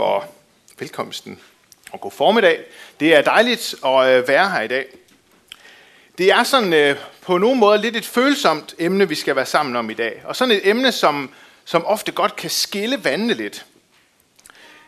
for 0.00 0.24
velkomsten 0.78 1.40
og 1.92 2.00
god 2.00 2.10
formiddag. 2.10 2.60
Det 3.00 3.14
er 3.14 3.22
dejligt 3.22 3.74
at 3.84 4.08
øh, 4.08 4.28
være 4.28 4.50
her 4.50 4.60
i 4.60 4.68
dag. 4.68 4.86
Det 6.18 6.30
er 6.30 6.42
sådan 6.42 6.72
øh, 6.72 6.96
på 7.22 7.38
nogen 7.38 7.58
måde 7.58 7.80
lidt 7.80 7.96
et 7.96 8.06
følsomt 8.06 8.74
emne, 8.78 9.08
vi 9.08 9.14
skal 9.14 9.36
være 9.36 9.46
sammen 9.46 9.76
om 9.76 9.90
i 9.90 9.94
dag. 9.94 10.22
Og 10.24 10.36
sådan 10.36 10.54
et 10.54 10.68
emne, 10.68 10.92
som, 10.92 11.30
som 11.64 11.86
ofte 11.86 12.12
godt 12.12 12.36
kan 12.36 12.50
skille 12.50 13.04
vandene 13.04 13.34
lidt. 13.34 13.66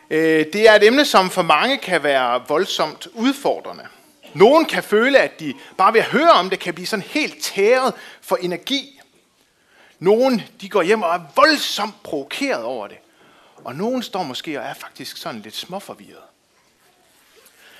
Øh, 0.09 0.45
det 0.53 0.69
er 0.69 0.73
et 0.73 0.87
emne, 0.87 1.05
som 1.05 1.29
for 1.29 1.41
mange 1.41 1.77
kan 1.77 2.03
være 2.03 2.43
voldsomt 2.47 3.07
udfordrende. 3.13 3.87
Nogen 4.33 4.65
kan 4.65 4.83
føle, 4.83 5.19
at 5.19 5.39
de 5.39 5.53
bare 5.77 5.93
ved 5.93 5.99
at 5.99 6.07
høre 6.07 6.31
om 6.31 6.49
det, 6.49 6.59
kan 6.59 6.73
blive 6.73 6.87
sådan 6.87 7.05
helt 7.09 7.43
tæret 7.43 7.93
for 8.21 8.35
energi. 8.35 8.99
Nogen 9.99 10.41
de 10.61 10.69
går 10.69 10.81
hjem 10.81 11.01
og 11.01 11.15
er 11.15 11.21
voldsomt 11.35 12.03
provokeret 12.03 12.63
over 12.63 12.87
det. 12.87 12.97
Og 13.63 13.75
nogen 13.75 14.03
står 14.03 14.23
måske 14.23 14.59
og 14.59 14.65
er 14.65 14.73
faktisk 14.73 15.17
sådan 15.17 15.41
lidt 15.41 15.55
småforvirret. 15.55 16.23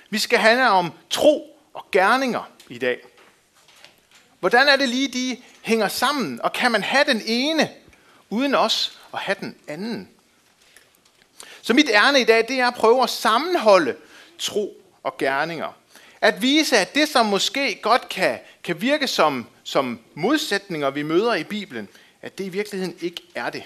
Vi 0.09 0.17
skal 0.17 0.39
handle 0.39 0.69
om 0.69 0.91
tro 1.09 1.59
og 1.73 1.85
gerninger 1.91 2.51
i 2.69 2.77
dag. 2.77 2.99
Hvordan 4.39 4.67
er 4.67 4.75
det 4.75 4.89
lige, 4.89 5.07
de 5.07 5.37
hænger 5.61 5.87
sammen? 5.87 6.41
Og 6.41 6.53
kan 6.53 6.71
man 6.71 6.83
have 6.83 7.03
den 7.07 7.21
ene, 7.25 7.69
uden 8.29 8.55
os 8.55 8.99
og 9.11 9.19
have 9.19 9.35
den 9.39 9.57
anden? 9.67 10.09
Så 11.61 11.73
mit 11.73 11.89
ærne 11.89 12.21
i 12.21 12.23
dag, 12.23 12.47
det 12.47 12.59
er 12.59 12.67
at 12.67 12.73
prøve 12.73 13.03
at 13.03 13.09
sammenholde 13.09 13.95
tro 14.39 14.77
og 15.03 15.17
gerninger. 15.17 15.77
At 16.21 16.41
vise, 16.41 16.77
at 16.77 16.95
det, 16.95 17.09
som 17.09 17.25
måske 17.25 17.79
godt 17.81 18.09
kan, 18.09 18.39
kan 18.63 18.81
virke 18.81 19.07
som, 19.07 19.47
som 19.63 19.99
modsætninger, 20.13 20.89
vi 20.89 21.03
møder 21.03 21.33
i 21.33 21.43
Bibelen, 21.43 21.89
at 22.21 22.37
det 22.37 22.43
i 22.43 22.49
virkeligheden 22.49 22.97
ikke 23.01 23.21
er 23.35 23.49
det. 23.49 23.63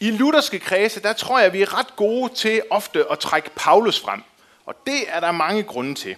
I 0.00 0.10
lutherske 0.10 0.58
kredse, 0.58 1.02
der 1.02 1.12
tror 1.12 1.38
jeg, 1.38 1.52
vi 1.52 1.62
er 1.62 1.78
ret 1.78 1.96
gode 1.96 2.34
til 2.34 2.62
ofte 2.70 3.04
at 3.10 3.18
trække 3.18 3.50
Paulus 3.56 4.00
frem. 4.00 4.22
Og 4.66 4.74
det 4.86 5.04
er 5.08 5.20
der 5.20 5.32
mange 5.32 5.62
grunde 5.62 5.94
til. 5.94 6.16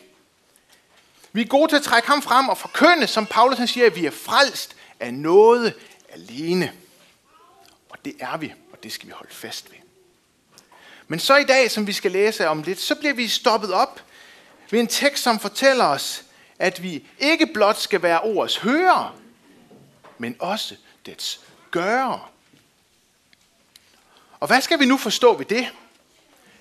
Vi 1.33 1.41
er 1.41 1.47
gode 1.47 1.73
til 1.73 1.77
at 1.77 1.83
trække 1.83 2.09
ham 2.09 2.23
frem 2.23 2.49
og 2.49 2.59
forkynde, 2.59 3.07
som 3.07 3.27
Paulus 3.27 3.59
han 3.59 3.69
siger, 3.69 3.87
at 3.87 3.97
vi 3.97 4.07
er 4.07 4.11
frelst 4.11 4.77
af 5.01 5.15
noget 5.15 5.75
alene. 6.13 6.73
Og 7.89 7.99
det 8.05 8.15
er 8.21 8.37
vi, 8.37 8.53
og 8.73 8.83
det 8.83 8.93
skal 8.93 9.09
vi 9.09 9.13
holde 9.13 9.35
fast 9.35 9.71
ved. 9.71 9.79
Men 11.09 11.19
så 11.19 11.37
i 11.37 11.45
dag, 11.45 11.71
som 11.71 11.87
vi 11.87 11.93
skal 11.93 12.13
læse 12.13 12.49
om 12.49 12.63
lidt, 12.63 12.81
så 12.81 12.95
bliver 12.95 13.15
vi 13.15 13.29
stoppet 13.29 13.73
op 13.73 14.01
ved 14.71 14.81
en 14.81 14.87
tekst, 14.87 15.23
som 15.23 15.39
fortæller 15.39 15.85
os, 15.85 16.25
at 16.59 16.83
vi 16.83 17.07
ikke 17.19 17.47
blot 17.47 17.77
skal 17.77 18.03
være 18.03 18.21
ordets 18.21 18.57
hører, 18.57 19.17
men 20.19 20.37
også 20.39 20.75
dets 21.07 21.41
gør. 21.71 22.31
Og 24.41 24.47
hvad 24.47 24.61
skal 24.61 24.81
vi 24.81 24.87
nu 24.87 24.97
forstå 24.97 25.37
ved 25.37 25.47
det? 25.47 25.69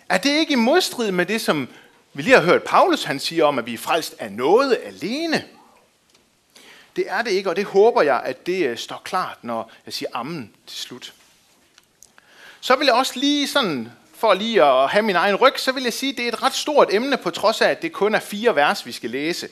Er 0.09 0.17
det 0.17 0.29
ikke 0.29 0.53
i 0.53 0.55
modstrid 0.55 1.11
med 1.11 1.25
det, 1.25 1.41
som 1.41 1.67
vi 2.13 2.21
lige 2.21 2.35
har 2.35 2.43
hørt 2.43 2.63
Paulus 2.63 3.03
han 3.03 3.19
siger 3.19 3.45
om, 3.45 3.59
at 3.59 3.65
vi 3.65 3.73
er 3.73 3.77
frelst 3.77 4.15
af 4.19 4.31
noget 4.31 4.79
alene? 4.85 5.43
Det 6.95 7.05
er 7.07 7.21
det 7.21 7.31
ikke, 7.31 7.49
og 7.49 7.55
det 7.55 7.65
håber 7.65 8.01
jeg, 8.01 8.21
at 8.23 8.45
det 8.45 8.65
øh, 8.65 8.77
står 8.77 9.01
klart, 9.03 9.37
når 9.41 9.71
jeg 9.85 9.93
siger 9.93 10.09
ammen 10.13 10.51
til 10.67 10.77
slut. 10.77 11.13
Så 12.61 12.75
vil 12.75 12.85
jeg 12.85 12.93
også 12.93 13.19
lige 13.19 13.47
sådan, 13.47 13.91
for 14.15 14.33
lige 14.33 14.63
at 14.63 14.89
have 14.89 15.01
min 15.01 15.15
egen 15.15 15.35
ryg, 15.35 15.53
så 15.57 15.71
vil 15.71 15.83
jeg 15.83 15.93
sige, 15.93 16.11
at 16.11 16.17
det 16.17 16.23
er 16.23 16.31
et 16.31 16.43
ret 16.43 16.53
stort 16.53 16.93
emne, 16.93 17.17
på 17.17 17.29
trods 17.29 17.61
af, 17.61 17.69
at 17.69 17.81
det 17.81 17.93
kun 17.93 18.15
er 18.15 18.19
fire 18.19 18.55
vers, 18.55 18.85
vi 18.85 18.91
skal 18.91 19.09
læse. 19.09 19.49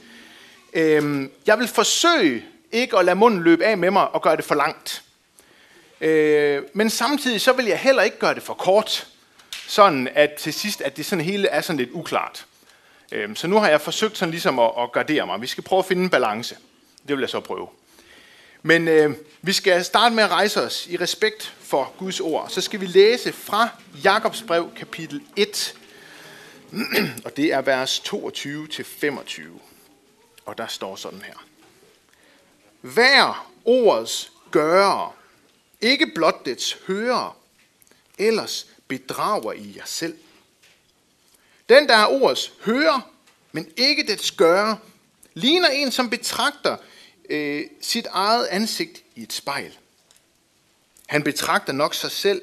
Øhm, 0.73 1.31
jeg 1.45 1.59
vil 1.59 1.67
forsøge 1.67 2.45
ikke 2.71 2.97
at 2.97 3.05
lade 3.05 3.15
munden 3.15 3.43
løbe 3.43 3.65
af 3.65 3.77
med 3.77 3.91
mig 3.91 4.07
og 4.07 4.21
gøre 4.21 4.37
det 4.37 4.45
for 4.45 4.55
langt. 4.55 5.04
Øh, 6.01 6.63
men 6.73 6.89
samtidig 6.89 7.41
så 7.41 7.53
vil 7.53 7.65
jeg 7.65 7.77
heller 7.77 8.03
ikke 8.03 8.19
gøre 8.19 8.35
det 8.35 8.43
for 8.43 8.53
kort, 8.53 9.07
sådan 9.67 10.09
at 10.15 10.33
til 10.33 10.53
sidst, 10.53 10.81
at 10.81 10.97
det 10.97 11.05
sådan 11.05 11.25
hele 11.25 11.47
er 11.47 11.61
sådan 11.61 11.77
lidt 11.77 11.89
uklart. 11.91 12.45
Øh, 13.11 13.35
så 13.35 13.47
nu 13.47 13.59
har 13.59 13.69
jeg 13.69 13.81
forsøgt 13.81 14.17
sådan 14.17 14.31
ligesom 14.31 14.59
at, 14.59 14.71
at 14.79 14.91
gardere 14.91 15.25
mig. 15.25 15.41
Vi 15.41 15.47
skal 15.47 15.63
prøve 15.63 15.79
at 15.79 15.85
finde 15.85 16.03
en 16.03 16.09
balance. 16.09 16.57
Det 17.07 17.15
vil 17.15 17.19
jeg 17.21 17.29
så 17.29 17.39
prøve. 17.39 17.67
Men 18.63 18.87
øh, 18.87 19.15
vi 19.41 19.53
skal 19.53 19.85
starte 19.85 20.15
med 20.15 20.23
at 20.23 20.31
rejse 20.31 20.61
os 20.61 20.87
i 20.89 20.97
respekt 20.97 21.53
for 21.59 21.93
Guds 21.97 22.19
ord. 22.19 22.49
Så 22.49 22.61
skal 22.61 22.81
vi 22.81 22.85
læse 22.85 23.33
fra 23.33 23.69
Jakobs 24.03 24.43
brev 24.47 24.71
kapitel 24.75 25.21
1, 25.35 25.75
og 27.25 27.37
det 27.37 27.53
er 27.53 27.61
vers 27.61 27.99
22 27.99 28.67
til 28.67 28.85
25. 28.85 29.59
Og 30.45 30.57
der 30.57 30.67
står 30.67 30.95
sådan 30.95 31.21
her. 31.21 31.45
Hver 32.81 33.51
ordets 33.65 34.31
gører, 34.51 35.15
ikke 35.85 36.07
blot 36.15 36.45
dets 36.45 36.77
hører, 36.87 37.37
ellers 38.17 38.67
bedrager 38.87 39.53
I 39.53 39.73
jer 39.77 39.85
selv. 39.85 40.17
Den, 41.69 41.87
der 41.87 41.95
er 41.95 42.07
ordets 42.07 42.53
hører, 42.61 43.11
men 43.51 43.71
ikke 43.77 44.03
dets 44.03 44.31
gøre, 44.31 44.77
ligner 45.33 45.69
en, 45.69 45.91
som 45.91 46.09
betragter 46.09 46.77
øh, 47.29 47.65
sit 47.81 48.05
eget 48.05 48.45
ansigt 48.45 49.03
i 49.15 49.23
et 49.23 49.33
spejl. 49.33 49.77
Han 51.07 51.23
betragter 51.23 51.73
nok 51.73 51.93
sig 51.93 52.11
selv, 52.11 52.41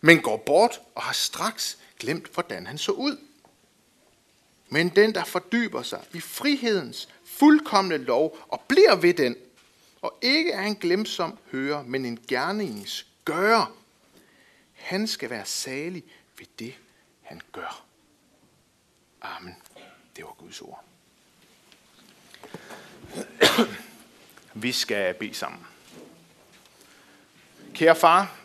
men 0.00 0.20
går 0.20 0.36
bort 0.36 0.80
og 0.94 1.02
har 1.02 1.12
straks 1.12 1.78
glemt, 1.98 2.26
hvordan 2.34 2.66
han 2.66 2.78
så 2.78 2.92
ud. 2.92 3.16
Men 4.68 4.88
den, 4.88 5.14
der 5.14 5.24
fordyber 5.24 5.82
sig 5.82 6.00
i 6.14 6.20
frihedens 6.20 7.08
fuldkommende 7.24 8.04
lov 8.04 8.38
og 8.48 8.60
bliver 8.60 8.96
ved 8.96 9.14
den, 9.14 9.36
og 10.02 10.18
ikke 10.22 10.52
er 10.52 10.62
en 10.62 10.76
glemsom 10.76 11.38
hører, 11.52 11.82
men 11.82 12.04
en 12.04 12.18
gerningens 12.28 13.06
gør. 13.24 13.72
Han 14.72 15.06
skal 15.06 15.30
være 15.30 15.44
salig 15.44 16.04
ved 16.38 16.46
det, 16.58 16.74
han 17.22 17.40
gør. 17.52 17.84
Amen. 19.20 19.56
Det 20.16 20.24
var 20.24 20.34
Guds 20.38 20.60
ord. 20.60 20.84
Vi 24.54 24.72
skal 24.72 25.14
bede 25.14 25.34
sammen. 25.34 25.66
Kære 27.74 27.96
far, 27.96 28.36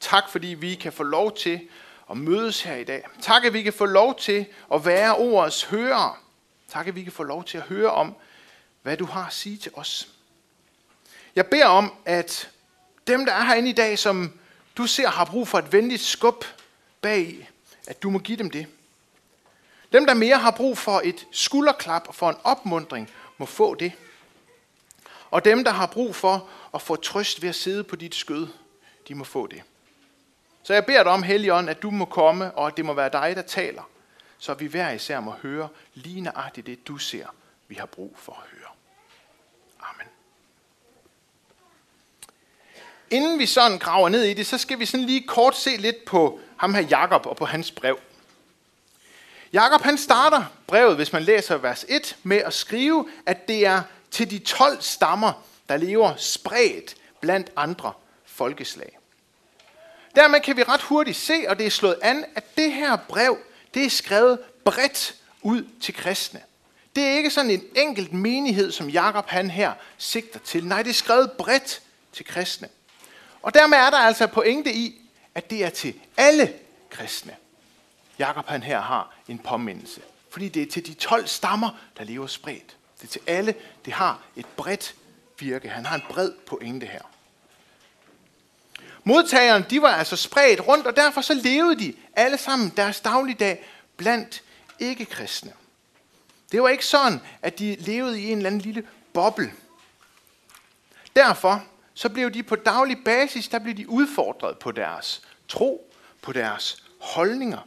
tak 0.00 0.24
fordi 0.28 0.46
vi 0.46 0.74
kan 0.74 0.92
få 0.92 1.02
lov 1.02 1.36
til 1.36 1.68
at 2.10 2.16
mødes 2.16 2.62
her 2.62 2.76
i 2.76 2.84
dag. 2.84 3.04
Tak 3.20 3.44
at 3.44 3.52
vi 3.52 3.62
kan 3.62 3.72
få 3.72 3.84
lov 3.84 4.18
til 4.18 4.46
at 4.74 4.86
være 4.86 5.16
ordets 5.16 5.64
hører. 5.64 6.24
Tak 6.68 6.88
at 6.88 6.94
vi 6.94 7.02
kan 7.02 7.12
få 7.12 7.22
lov 7.22 7.44
til 7.44 7.58
at 7.58 7.64
høre 7.64 7.90
om, 7.90 8.14
hvad 8.82 8.96
du 8.96 9.04
har 9.04 9.26
at 9.26 9.32
sige 9.32 9.56
til 9.56 9.72
os. 9.74 10.13
Jeg 11.36 11.46
beder 11.46 11.66
om, 11.66 11.92
at 12.04 12.50
dem, 13.06 13.24
der 13.24 13.32
er 13.32 13.44
herinde 13.44 13.70
i 13.70 13.72
dag, 13.72 13.98
som 13.98 14.38
du 14.76 14.86
ser 14.86 15.08
har 15.08 15.24
brug 15.24 15.48
for 15.48 15.58
et 15.58 15.72
venligt 15.72 16.02
skub 16.02 16.44
bag, 17.00 17.50
at 17.86 18.02
du 18.02 18.10
må 18.10 18.18
give 18.18 18.38
dem 18.38 18.50
det. 18.50 18.66
Dem, 19.92 20.06
der 20.06 20.14
mere 20.14 20.38
har 20.38 20.50
brug 20.50 20.78
for 20.78 21.00
et 21.04 21.26
skulderklap 21.32 22.08
og 22.08 22.14
for 22.14 22.30
en 22.30 22.36
opmundring, 22.44 23.10
må 23.38 23.46
få 23.46 23.74
det. 23.74 23.92
Og 25.30 25.44
dem, 25.44 25.64
der 25.64 25.70
har 25.70 25.86
brug 25.86 26.16
for 26.16 26.48
at 26.74 26.82
få 26.82 26.96
trøst 26.96 27.42
ved 27.42 27.48
at 27.48 27.54
sidde 27.54 27.84
på 27.84 27.96
dit 27.96 28.14
skød, 28.14 28.48
de 29.08 29.14
må 29.14 29.24
få 29.24 29.46
det. 29.46 29.62
Så 30.62 30.74
jeg 30.74 30.86
beder 30.86 31.02
dig 31.02 31.12
om, 31.12 31.22
Helligånd, 31.22 31.70
at 31.70 31.82
du 31.82 31.90
må 31.90 32.04
komme, 32.04 32.52
og 32.52 32.66
at 32.66 32.76
det 32.76 32.84
må 32.84 32.92
være 32.92 33.10
dig, 33.12 33.36
der 33.36 33.42
taler, 33.42 33.82
så 34.38 34.54
vi 34.54 34.66
hver 34.66 34.90
især 34.90 35.20
må 35.20 35.30
høre 35.30 35.68
lige 35.94 36.20
nøjagtigt 36.20 36.66
det, 36.66 36.88
du 36.88 36.98
ser, 36.98 37.26
vi 37.68 37.74
har 37.74 37.86
brug 37.86 38.16
for 38.18 38.32
at 38.32 38.58
høre. 38.58 38.68
Inden 43.10 43.38
vi 43.38 43.46
sådan 43.46 43.78
graver 43.78 44.08
ned 44.08 44.22
i 44.22 44.34
det, 44.34 44.46
så 44.46 44.58
skal 44.58 44.78
vi 44.78 44.86
sådan 44.86 45.06
lige 45.06 45.26
kort 45.26 45.56
se 45.56 45.76
lidt 45.76 46.04
på 46.04 46.40
ham 46.56 46.74
her 46.74 46.82
Jakob 46.82 47.26
og 47.26 47.36
på 47.36 47.44
hans 47.44 47.70
brev. 47.70 47.98
Jakob 49.52 49.82
han 49.82 49.98
starter 49.98 50.44
brevet, 50.66 50.96
hvis 50.96 51.12
man 51.12 51.22
læser 51.22 51.56
vers 51.56 51.84
1, 51.88 52.16
med 52.22 52.36
at 52.36 52.54
skrive, 52.54 53.08
at 53.26 53.48
det 53.48 53.66
er 53.66 53.82
til 54.10 54.30
de 54.30 54.38
12 54.38 54.82
stammer, 54.82 55.32
der 55.68 55.76
lever 55.76 56.12
spredt 56.16 56.94
blandt 57.20 57.50
andre 57.56 57.92
folkeslag. 58.24 58.98
Dermed 60.14 60.40
kan 60.40 60.56
vi 60.56 60.62
ret 60.62 60.82
hurtigt 60.82 61.16
se, 61.16 61.44
og 61.48 61.58
det 61.58 61.66
er 61.66 61.70
slået 61.70 61.98
an, 62.02 62.24
at 62.34 62.56
det 62.56 62.72
her 62.72 62.96
brev, 62.96 63.38
det 63.74 63.84
er 63.84 63.90
skrevet 63.90 64.38
bredt 64.64 65.14
ud 65.42 65.64
til 65.80 65.94
kristne. 65.94 66.40
Det 66.96 67.04
er 67.04 67.10
ikke 67.10 67.30
sådan 67.30 67.50
en 67.50 67.64
enkelt 67.76 68.12
menighed, 68.12 68.72
som 68.72 68.88
Jakob 68.88 69.28
han 69.28 69.50
her 69.50 69.72
sigter 69.98 70.38
til. 70.38 70.66
Nej, 70.66 70.82
det 70.82 70.90
er 70.90 70.94
skrevet 70.94 71.32
bredt 71.32 71.82
til 72.12 72.24
kristne. 72.24 72.68
Og 73.44 73.54
dermed 73.54 73.78
er 73.78 73.90
der 73.90 73.98
altså 73.98 74.26
pointe 74.26 74.72
i, 74.72 75.00
at 75.34 75.50
det 75.50 75.64
er 75.64 75.70
til 75.70 75.94
alle 76.16 76.52
kristne. 76.90 77.36
Jakob 78.18 78.46
han 78.46 78.62
her 78.62 78.80
har 78.80 79.14
en 79.28 79.38
påmindelse. 79.38 80.00
Fordi 80.30 80.48
det 80.48 80.62
er 80.62 80.66
til 80.66 80.86
de 80.86 80.94
12 80.94 81.26
stammer, 81.26 81.70
der 81.98 82.04
lever 82.04 82.26
spredt. 82.26 82.76
Det 83.00 83.06
er 83.06 83.12
til 83.12 83.20
alle. 83.26 83.54
Det 83.84 83.92
har 83.92 84.20
et 84.36 84.46
bredt 84.46 84.94
virke. 85.38 85.68
Han 85.68 85.86
har 85.86 85.94
en 85.94 86.02
bred 86.08 86.32
pointe 86.46 86.86
her. 86.86 87.02
Modtagerne, 89.04 89.66
de 89.70 89.82
var 89.82 89.88
altså 89.88 90.16
spredt 90.16 90.68
rundt, 90.68 90.86
og 90.86 90.96
derfor 90.96 91.20
så 91.20 91.34
levede 91.34 91.78
de 91.78 91.94
alle 92.16 92.38
sammen 92.38 92.72
deres 92.76 93.00
dagligdag 93.00 93.64
blandt 93.96 94.42
ikke-kristne. 94.78 95.52
Det 96.52 96.62
var 96.62 96.68
ikke 96.68 96.86
sådan, 96.86 97.20
at 97.42 97.58
de 97.58 97.76
levede 97.78 98.20
i 98.20 98.30
en 98.30 98.36
eller 98.36 98.50
anden 98.50 98.60
lille 98.60 98.88
boble. 99.12 99.52
Derfor 101.16 101.64
så 101.94 102.08
blev 102.08 102.30
de 102.30 102.42
på 102.42 102.56
daglig 102.56 102.98
basis, 103.04 103.48
der 103.48 103.58
blev 103.58 103.74
de 103.74 103.88
udfordret 103.88 104.58
på 104.58 104.72
deres 104.72 105.22
tro, 105.48 105.94
på 106.22 106.32
deres 106.32 106.84
holdninger. 107.00 107.58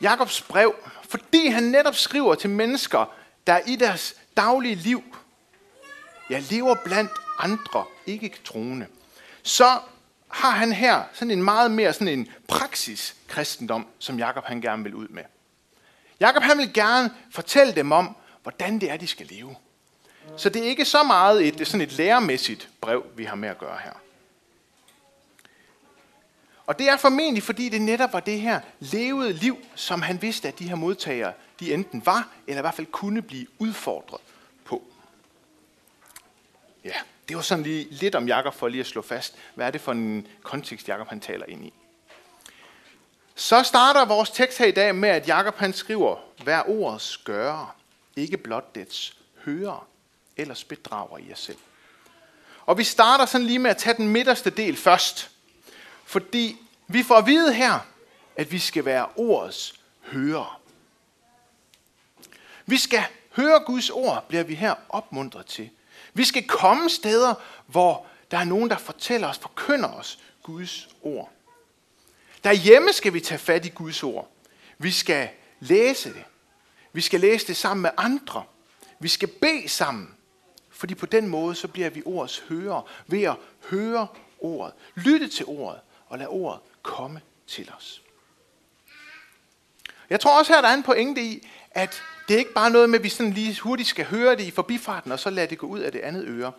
Jakobs 0.00 0.42
brev, 0.42 0.74
fordi 1.02 1.46
han 1.46 1.62
netop 1.62 1.94
skriver 1.94 2.34
til 2.34 2.50
mennesker, 2.50 3.14
der 3.46 3.58
i 3.66 3.76
deres 3.76 4.14
daglige 4.36 4.74
liv, 4.74 5.02
ja, 6.30 6.42
lever 6.50 6.74
blandt 6.84 7.10
andre 7.38 7.84
ikke 8.06 8.34
troende, 8.44 8.86
så 9.42 9.80
har 10.28 10.50
han 10.50 10.72
her 10.72 11.02
sådan 11.12 11.30
en 11.30 11.42
meget 11.42 11.70
mere 11.70 11.92
sådan 11.92 12.08
en 12.08 12.28
praksis 12.48 13.16
kristendom, 13.28 13.86
som 13.98 14.18
Jakob 14.18 14.44
han 14.44 14.60
gerne 14.60 14.82
vil 14.82 14.94
ud 14.94 15.08
med. 15.08 15.22
Jakob 16.20 16.42
han 16.42 16.58
vil 16.58 16.72
gerne 16.72 17.14
fortælle 17.30 17.74
dem 17.74 17.92
om, 17.92 18.16
hvordan 18.42 18.78
det 18.80 18.90
er, 18.90 18.96
de 18.96 19.06
skal 19.06 19.26
leve. 19.26 19.56
Så 20.38 20.48
det 20.48 20.62
er 20.62 20.66
ikke 20.66 20.84
så 20.84 21.02
meget 21.02 21.46
et, 21.46 21.68
sådan 21.68 21.80
et 21.80 21.92
læremæssigt 21.92 22.68
brev, 22.80 23.04
vi 23.16 23.24
har 23.24 23.36
med 23.36 23.48
at 23.48 23.58
gøre 23.58 23.78
her. 23.84 23.92
Og 26.66 26.78
det 26.78 26.88
er 26.88 26.96
formentlig, 26.96 27.42
fordi 27.42 27.68
det 27.68 27.82
netop 27.82 28.12
var 28.12 28.20
det 28.20 28.40
her 28.40 28.60
levede 28.80 29.32
liv, 29.32 29.58
som 29.74 30.02
han 30.02 30.22
vidste, 30.22 30.48
at 30.48 30.58
de 30.58 30.68
her 30.68 30.74
modtagere, 30.74 31.32
de 31.60 31.74
enten 31.74 32.06
var, 32.06 32.28
eller 32.46 32.60
i 32.60 32.62
hvert 32.62 32.74
fald 32.74 32.86
kunne 32.86 33.22
blive 33.22 33.46
udfordret 33.58 34.20
på. 34.64 34.82
Ja, 36.84 36.94
det 37.28 37.36
var 37.36 37.42
sådan 37.42 37.64
lige 37.64 37.86
lidt 37.90 38.14
om 38.14 38.28
Jakob 38.28 38.54
for 38.54 38.68
lige 38.68 38.80
at 38.80 38.86
slå 38.86 39.02
fast, 39.02 39.34
hvad 39.54 39.66
er 39.66 39.70
det 39.70 39.80
for 39.80 39.92
en 39.92 40.26
kontekst, 40.42 40.88
Jakob 40.88 41.08
han 41.08 41.20
taler 41.20 41.46
ind 41.48 41.64
i. 41.64 41.72
Så 43.34 43.62
starter 43.62 44.04
vores 44.04 44.30
tekst 44.30 44.58
her 44.58 44.66
i 44.66 44.70
dag 44.70 44.94
med, 44.94 45.08
at 45.08 45.28
Jakob 45.28 45.56
han 45.56 45.72
skriver, 45.72 46.16
hver 46.42 46.68
ordets 46.68 47.16
gøre, 47.16 47.68
ikke 48.16 48.36
blot 48.36 48.74
dets 48.74 49.16
hører, 49.44 49.86
ellers 50.38 50.64
bedrager 50.64 51.18
I 51.18 51.28
jer 51.28 51.34
selv. 51.34 51.58
Og 52.66 52.78
vi 52.78 52.84
starter 52.84 53.26
sådan 53.26 53.46
lige 53.46 53.58
med 53.58 53.70
at 53.70 53.76
tage 53.76 53.96
den 53.96 54.08
midterste 54.08 54.50
del 54.50 54.76
først. 54.76 55.30
Fordi 56.04 56.56
vi 56.86 57.02
får 57.02 57.14
at 57.14 57.26
vide 57.26 57.54
her, 57.54 57.78
at 58.36 58.52
vi 58.52 58.58
skal 58.58 58.84
være 58.84 59.08
ordets 59.16 59.80
hører. 60.02 60.60
Vi 62.66 62.76
skal 62.76 63.04
høre 63.36 63.60
Guds 63.64 63.90
ord, 63.90 64.28
bliver 64.28 64.44
vi 64.44 64.54
her 64.54 64.74
opmuntret 64.88 65.46
til. 65.46 65.70
Vi 66.14 66.24
skal 66.24 66.46
komme 66.46 66.90
steder, 66.90 67.34
hvor 67.66 68.06
der 68.30 68.38
er 68.38 68.44
nogen, 68.44 68.70
der 68.70 68.78
fortæller 68.78 69.28
os, 69.28 69.38
forkynder 69.38 69.88
os 69.88 70.18
Guds 70.42 70.88
ord. 71.02 71.32
Derhjemme 72.44 72.92
skal 72.92 73.14
vi 73.14 73.20
tage 73.20 73.38
fat 73.38 73.66
i 73.66 73.68
Guds 73.68 74.02
ord. 74.02 74.30
Vi 74.78 74.90
skal 74.90 75.28
læse 75.60 76.14
det. 76.14 76.24
Vi 76.92 77.00
skal 77.00 77.20
læse 77.20 77.46
det 77.46 77.56
sammen 77.56 77.82
med 77.82 77.90
andre. 77.96 78.44
Vi 78.98 79.08
skal 79.08 79.28
bede 79.28 79.68
sammen. 79.68 80.14
Fordi 80.78 80.94
på 80.94 81.06
den 81.06 81.28
måde, 81.28 81.54
så 81.54 81.68
bliver 81.68 81.90
vi 81.90 82.02
ordets 82.04 82.38
hører 82.38 82.90
ved 83.06 83.22
at 83.22 83.36
høre 83.70 84.06
ordet, 84.38 84.74
lytte 84.94 85.28
til 85.28 85.44
ordet 85.46 85.80
og 86.06 86.18
lade 86.18 86.28
ordet 86.28 86.60
komme 86.82 87.20
til 87.46 87.70
os. 87.76 88.02
Jeg 90.10 90.20
tror 90.20 90.38
også 90.38 90.52
her, 90.52 90.60
der 90.60 90.68
er 90.68 90.74
en 90.74 90.82
pointe 90.82 91.22
i, 91.22 91.48
at 91.70 92.02
det 92.28 92.34
er 92.34 92.38
ikke 92.38 92.52
bare 92.52 92.70
noget 92.70 92.90
med, 92.90 92.98
at 92.98 93.02
vi 93.02 93.08
sådan 93.08 93.32
lige 93.32 93.60
hurtigt 93.60 93.88
skal 93.88 94.04
høre 94.04 94.36
det 94.36 94.44
i 94.44 94.50
forbifarten, 94.50 95.12
og 95.12 95.18
så 95.18 95.30
lade 95.30 95.50
det 95.50 95.58
gå 95.58 95.66
ud 95.66 95.80
af 95.80 95.92
det 95.92 96.00
andet 96.00 96.24
øre. 96.26 96.52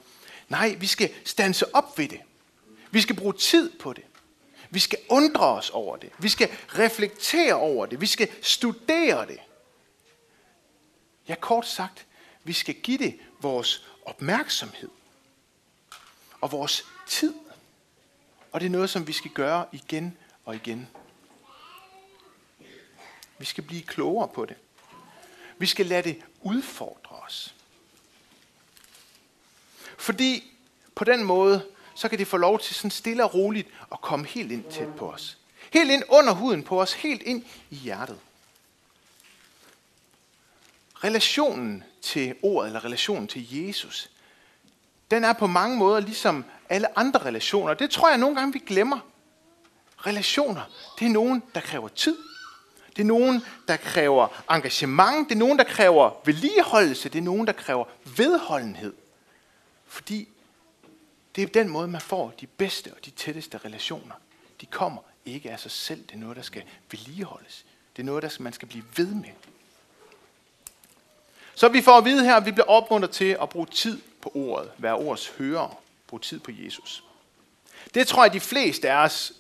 Nej, 0.50 0.75
vi 0.80 0.88
skal 0.88 1.13
stanse 1.25 1.75
op 1.75 1.98
ved 1.98 2.07
det. 2.07 2.19
Vi 2.92 3.01
skal 3.01 3.16
bruge 3.16 3.33
tid 3.33 3.71
på 3.80 3.94
det. 3.94 4.04
Vi 4.69 4.80
skal 4.80 5.00
undre 5.10 5.48
os 5.48 5.69
over 5.69 5.98
det. 5.98 6.10
Vi 6.19 6.30
skal 6.30 6.50
reflektere 6.68 7.54
over 7.54 7.86
det. 7.86 8.01
Vi 8.01 8.06
skal 8.06 8.30
studere 8.42 9.27
det. 9.27 9.39
Ja, 11.27 11.36
kort 11.36 11.68
sagt, 11.68 12.06
vi 12.44 12.54
skal 12.54 12.75
give 12.75 12.98
det 12.98 13.19
vores 13.42 13.88
opmærksomhed 14.09 14.89
og 16.41 16.51
vores 16.51 16.85
tid. 17.07 17.33
Og 18.51 18.59
det 18.59 18.65
er 18.65 18.69
noget, 18.69 18.89
som 18.89 19.07
vi 19.07 19.13
skal 19.13 19.31
gøre 19.31 19.65
igen 19.71 20.17
og 20.45 20.56
igen. 20.56 20.88
Vi 23.38 23.45
skal 23.45 23.63
blive 23.63 23.81
klogere 23.81 24.27
på 24.27 24.45
det. 24.45 24.57
Vi 25.57 25.65
skal 25.65 25.85
lade 25.85 26.09
det 26.09 26.21
udfordre 26.41 27.15
os. 27.15 27.56
Fordi 29.97 30.57
på 30.95 31.03
den 31.03 31.23
måde, 31.23 31.65
så 31.95 32.09
kan 32.09 32.19
det 32.19 32.27
få 32.27 32.38
lov 32.38 32.59
til 32.59 32.75
sådan 32.75 32.91
stille 32.91 33.23
og 33.23 33.33
roligt 33.33 33.67
at 33.91 34.01
komme 34.01 34.25
helt 34.25 34.51
ind 34.51 34.63
tæt 34.71 34.95
på 34.95 35.11
os. 35.11 35.38
Helt 35.73 35.91
ind 35.91 36.03
under 36.09 36.33
huden 36.33 36.63
på 36.63 36.81
os, 36.81 36.94
helt 36.94 37.21
ind 37.21 37.45
i 37.69 37.75
hjertet. 37.75 38.19
Relationen 41.04 41.84
til 42.01 42.36
ordet, 42.42 42.68
eller 42.68 42.86
relationen 42.86 43.28
til 43.28 43.66
Jesus, 43.66 44.10
den 45.12 45.24
er 45.24 45.34
på 45.34 45.48
mange 45.48 45.78
måder 45.78 46.00
ligesom 46.00 46.46
alle 46.69 47.00
andre 47.00 47.19
relationer. 47.25 47.74
Det 47.74 47.90
tror 47.90 48.10
jeg 48.10 48.18
nogle 48.18 48.36
gange, 48.36 48.54
vi 48.54 48.60
glemmer. 48.60 49.00
Relationer, 49.98 50.62
det 51.00 51.06
er 51.06 51.10
nogen, 51.10 51.44
der 51.56 51.62
kræver 51.62 51.88
tid. 51.88 52.18
Det 52.96 53.01
er 53.01 53.07
nogen, 53.07 53.42
der 53.68 53.78
kræver 53.78 54.28
engagement. 54.51 55.30
Det 55.30 55.36
er 55.36 55.40
nogen, 55.40 55.57
der 55.57 55.63
kræver 55.63 56.12
vedligeholdelse. 56.25 57.10
Det 57.10 57.19
er 57.19 57.24
nogen, 57.24 57.48
der 57.48 57.54
kræver 57.54 57.86
vedholdenhed. 58.18 58.94
Fordi 59.88 60.28
det 61.36 61.44
er 61.44 61.48
den 61.48 61.69
måde, 61.69 61.88
man 61.88 62.02
får 62.02 62.34
de 62.42 62.48
bedste 62.48 62.94
og 62.94 63.06
de 63.06 63.12
tætteste 63.12 63.57
relationer. 63.57 64.16
De 64.62 64.66
kommer 64.66 65.02
ikke 65.25 65.52
af 65.52 65.60
sig 65.60 65.72
selv. 65.72 66.02
Det 66.02 66.13
er 66.13 66.18
noget, 66.18 66.38
der 66.38 66.44
skal 66.44 66.63
vedligeholdes. 66.92 67.66
Det 67.95 68.02
er 68.02 68.06
noget, 68.06 68.24
der 68.24 68.38
man 68.40 68.54
skal 68.54 68.68
blive 68.68 68.84
ved 68.95 69.13
med. 69.13 69.30
Så 71.59 71.69
vi 71.69 71.81
får 71.81 71.97
at 71.97 72.06
vide 72.06 72.23
her, 72.23 72.35
at 72.35 72.45
vi 72.45 72.51
bliver 72.51 72.67
opmuntret 72.67 73.11
til 73.11 73.38
at 73.41 73.50
bruge 73.50 73.65
tid 73.65 74.01
på 74.21 74.31
ordet. 74.35 74.71
Være 74.77 74.95
ordets 74.95 75.27
hører. 75.38 75.77
Bruge 76.07 76.19
tid 76.19 76.39
på 76.39 76.51
Jesus. 76.53 77.03
Det 77.94 78.07
tror 78.07 78.23
jeg, 78.23 78.33
de 78.33 78.39
fleste 78.39 78.91
af 78.91 79.03
os 79.03 79.33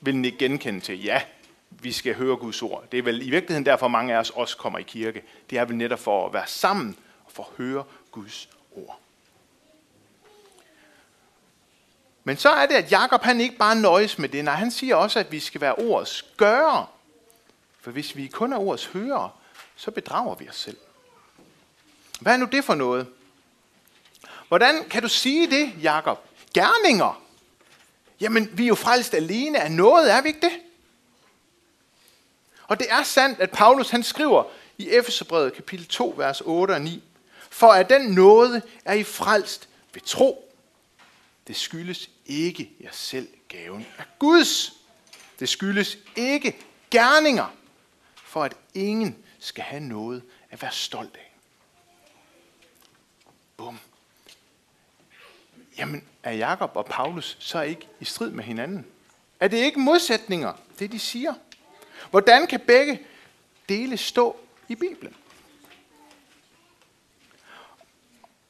vil 0.00 0.38
genkende 0.38 0.80
til. 0.80 1.04
Ja, 1.04 1.22
vi 1.70 1.92
skal 1.92 2.14
høre 2.14 2.36
Guds 2.36 2.62
ord. 2.62 2.84
Det 2.92 2.98
er 2.98 3.02
vel 3.02 3.26
i 3.26 3.30
virkeligheden 3.30 3.66
derfor, 3.66 3.88
mange 3.88 4.14
af 4.14 4.18
os 4.18 4.30
også 4.30 4.56
kommer 4.56 4.78
i 4.78 4.82
kirke. 4.82 5.22
Det 5.50 5.58
er 5.58 5.64
vel 5.64 5.76
netop 5.76 5.98
for 5.98 6.26
at 6.26 6.32
være 6.32 6.46
sammen 6.46 6.96
og 7.24 7.32
for 7.32 7.42
at 7.42 7.64
høre 7.64 7.84
Guds 8.12 8.48
ord. 8.76 9.00
Men 12.24 12.36
så 12.36 12.50
er 12.50 12.66
det, 12.66 12.74
at 12.74 12.92
Jakob 12.92 13.22
han 13.22 13.40
ikke 13.40 13.56
bare 13.56 13.76
nøjes 13.76 14.18
med 14.18 14.28
det. 14.28 14.44
Nej, 14.44 14.54
han 14.54 14.70
siger 14.70 14.96
også, 14.96 15.18
at 15.18 15.32
vi 15.32 15.40
skal 15.40 15.60
være 15.60 15.74
ordets 15.74 16.24
gøre. 16.36 16.86
For 17.80 17.90
hvis 17.90 18.16
vi 18.16 18.26
kun 18.26 18.52
er 18.52 18.58
ordets 18.58 18.86
hører, 18.86 19.40
så 19.76 19.90
bedrager 19.90 20.34
vi 20.34 20.48
os 20.48 20.56
selv. 20.56 20.76
Hvad 22.20 22.32
er 22.32 22.36
nu 22.36 22.44
det 22.44 22.64
for 22.64 22.74
noget? 22.74 23.06
Hvordan 24.48 24.88
kan 24.88 25.02
du 25.02 25.08
sige 25.08 25.50
det, 25.50 25.72
Jakob? 25.82 26.18
Gerninger. 26.54 27.22
Jamen, 28.20 28.58
vi 28.58 28.62
er 28.62 28.68
jo 28.68 28.74
frelst 28.74 29.14
alene 29.14 29.60
af 29.60 29.72
noget, 29.72 30.12
er 30.12 30.20
vi 30.20 30.28
ikke 30.28 30.40
det? 30.40 30.60
Og 32.66 32.78
det 32.78 32.86
er 32.90 33.02
sandt, 33.02 33.40
at 33.40 33.50
Paulus 33.50 33.90
han 33.90 34.02
skriver 34.02 34.44
i 34.78 34.88
Efeserbrevet 34.88 35.52
kapitel 35.52 35.86
2, 35.86 36.14
vers 36.16 36.40
8 36.40 36.72
og 36.72 36.80
9, 36.80 37.02
for 37.50 37.66
at 37.66 37.90
den 37.90 38.10
nåde 38.10 38.62
er 38.84 38.92
I 38.92 39.04
frelst 39.04 39.68
ved 39.92 40.02
tro. 40.02 40.54
Det 41.46 41.56
skyldes 41.56 42.10
ikke 42.26 42.70
jer 42.80 42.92
selv 42.92 43.28
gaven 43.48 43.86
af 43.98 44.04
Guds. 44.18 44.72
Det 45.38 45.48
skyldes 45.48 45.98
ikke 46.16 46.56
gerninger, 46.90 47.54
for 48.14 48.44
at 48.44 48.52
ingen 48.74 49.16
skal 49.38 49.64
have 49.64 49.82
noget 49.82 50.22
at 50.50 50.62
være 50.62 50.72
stolt 50.72 51.16
af. 51.16 51.29
Bum. 53.60 53.78
Jamen, 55.78 56.04
er 56.22 56.32
Jakob 56.32 56.70
og 56.74 56.86
Paulus 56.86 57.36
så 57.40 57.60
ikke 57.60 57.88
i 58.00 58.04
strid 58.04 58.30
med 58.30 58.44
hinanden? 58.44 58.86
Er 59.40 59.48
det 59.48 59.56
ikke 59.56 59.80
modsætninger, 59.80 60.52
det 60.78 60.92
de 60.92 60.98
siger? 60.98 61.34
Hvordan 62.10 62.46
kan 62.46 62.60
begge 62.60 63.00
dele 63.68 63.96
stå 63.96 64.36
i 64.68 64.74
Bibelen? 64.74 65.14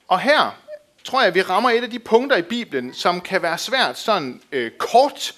Og 0.08 0.20
her 0.20 0.60
tror 1.04 1.22
jeg, 1.22 1.34
vi 1.34 1.42
rammer 1.42 1.70
et 1.70 1.82
af 1.82 1.90
de 1.90 1.98
punkter 1.98 2.36
i 2.36 2.42
Bibelen, 2.42 2.94
som 2.94 3.20
kan 3.20 3.42
være 3.42 3.58
svært 3.58 3.98
sådan 3.98 4.42
øh, 4.52 4.70
kort 4.78 5.34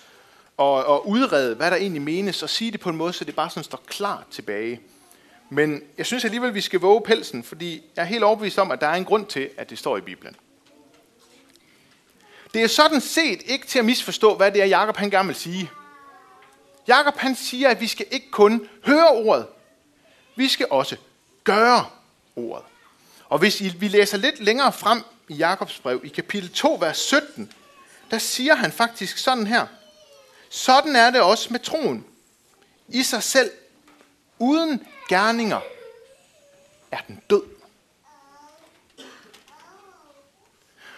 at, 0.59 0.79
at 0.79 1.01
udrede, 1.05 1.55
hvad 1.55 1.71
der 1.71 1.77
egentlig 1.77 2.03
menes, 2.03 2.43
og 2.43 2.51
sige 2.51 2.71
det 2.71 2.81
på 2.81 2.89
en 2.89 2.97
måde, 2.97 3.13
så 3.13 3.25
det 3.25 3.37
bare 3.37 3.51
sådan 3.51 3.65
står 3.65 3.83
klart 3.87 4.27
tilbage. 4.31 4.81
Men 5.53 5.83
jeg 5.99 6.07
synes 6.07 6.25
alligevel, 6.25 6.55
vi 6.55 6.61
skal 6.61 6.81
våge 6.81 7.03
pelsen, 7.03 7.45
fordi 7.45 7.83
jeg 7.97 8.03
er 8.03 8.07
helt 8.07 8.25
overbevist 8.25 8.59
om, 8.59 8.71
at 8.71 8.81
der 8.81 8.87
er 8.87 8.95
en 8.95 9.05
grund 9.05 9.27
til, 9.27 9.51
at 9.57 9.71
det 9.71 9.79
står 9.79 9.97
i 9.97 10.01
Bibelen. 10.01 10.37
Det 12.55 12.63
er 12.63 12.67
sådan 12.67 13.01
set 13.01 13.43
ikke 13.47 13.67
til 13.67 13.79
at 13.79 13.85
misforstå, 13.85 14.37
hvad 14.37 14.53
det 14.53 14.63
er, 14.63 14.67
Jakob 14.67 14.97
han 14.97 15.11
gerne 15.11 15.27
vil 15.27 15.37
sige. 15.37 15.71
Jakob 16.89 17.17
han 17.17 17.37
siger, 17.37 17.69
at 17.69 17.81
vi 17.81 17.87
skal 17.87 18.07
ikke 18.11 18.31
kun 18.31 18.69
høre 18.85 19.09
ordet, 19.09 19.47
vi 20.37 20.49
skal 20.49 20.67
også 20.71 20.97
gøre 21.45 21.87
ordet. 22.37 22.65
Og 23.29 23.39
hvis 23.39 23.63
vi 23.81 23.89
læser 23.89 24.19
lidt 24.19 24.41
længere 24.41 24.73
frem 24.73 25.03
i 25.29 25.35
Jakobs 25.35 25.81
brev, 25.81 26.01
i 26.05 26.09
kapitel 26.09 26.53
2, 26.53 26.75
vers 26.81 26.99
17, 26.99 27.53
der 28.11 28.19
siger 28.19 28.55
han 28.55 28.73
faktisk 28.73 29.19
sådan 29.19 29.47
her. 29.47 29.67
Sådan 30.51 30.97
er 30.97 31.11
det 31.11 31.21
også 31.21 31.49
med 31.51 31.61
troen. 31.61 32.05
I 32.89 33.03
sig 33.03 33.23
selv, 33.23 33.51
uden 34.39 34.87
gerninger, 35.13 35.61
er 36.91 36.99
den 37.09 37.23
død. 37.31 37.43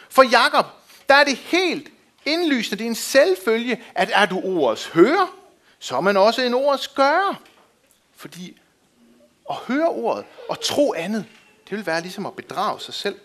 For 0.09 0.23
Jakob, 0.23 0.67
der 1.09 1.15
er 1.15 1.25
det 1.25 1.37
helt 1.37 1.89
indlysende, 2.25 2.79
det 2.79 2.85
er 2.85 2.89
en 2.89 2.95
selvfølge, 2.95 3.85
at 3.95 4.11
er 4.13 4.27
du 4.27 4.41
ordets 4.41 4.87
hører, 4.87 5.35
så 5.79 5.97
er 5.97 6.01
man 6.01 6.17
også 6.17 6.43
en 6.43 6.55
ordets 6.55 6.89
gøre. 6.89 7.37
Fordi 8.17 8.61
at 9.51 9.57
høre 9.57 9.89
ordet 9.89 10.25
og 10.49 10.61
tro 10.61 10.95
andet, 10.95 11.25
det 11.71 11.77
vil 11.77 11.87
være 11.87 12.01
ligesom 12.01 12.27
at 12.27 12.37
bedrage 12.37 12.81
sig 12.81 12.95
selv. 12.95 13.21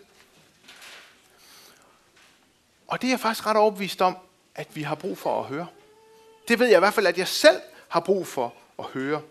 Og 2.88 3.02
det 3.02 3.08
er 3.08 3.12
jeg 3.12 3.20
faktisk 3.20 3.46
ret 3.46 3.58
overbevist 3.58 4.02
om, 4.02 4.18
at 4.56 4.76
vi 4.76 4.84
har 4.84 4.96
brug 4.96 5.18
for 5.18 5.40
at 5.40 5.46
høre. 5.46 5.68
Det 6.48 6.60
ved 6.60 6.68
jeg 6.68 6.78
i 6.78 6.80
hvert 6.80 6.94
fald, 6.94 7.08
at 7.08 7.18
jeg 7.18 7.28
selv 7.28 7.62
har 7.88 8.00
brug 8.00 8.28
for 8.28 8.54
at 8.80 8.86
høre. 8.86 9.22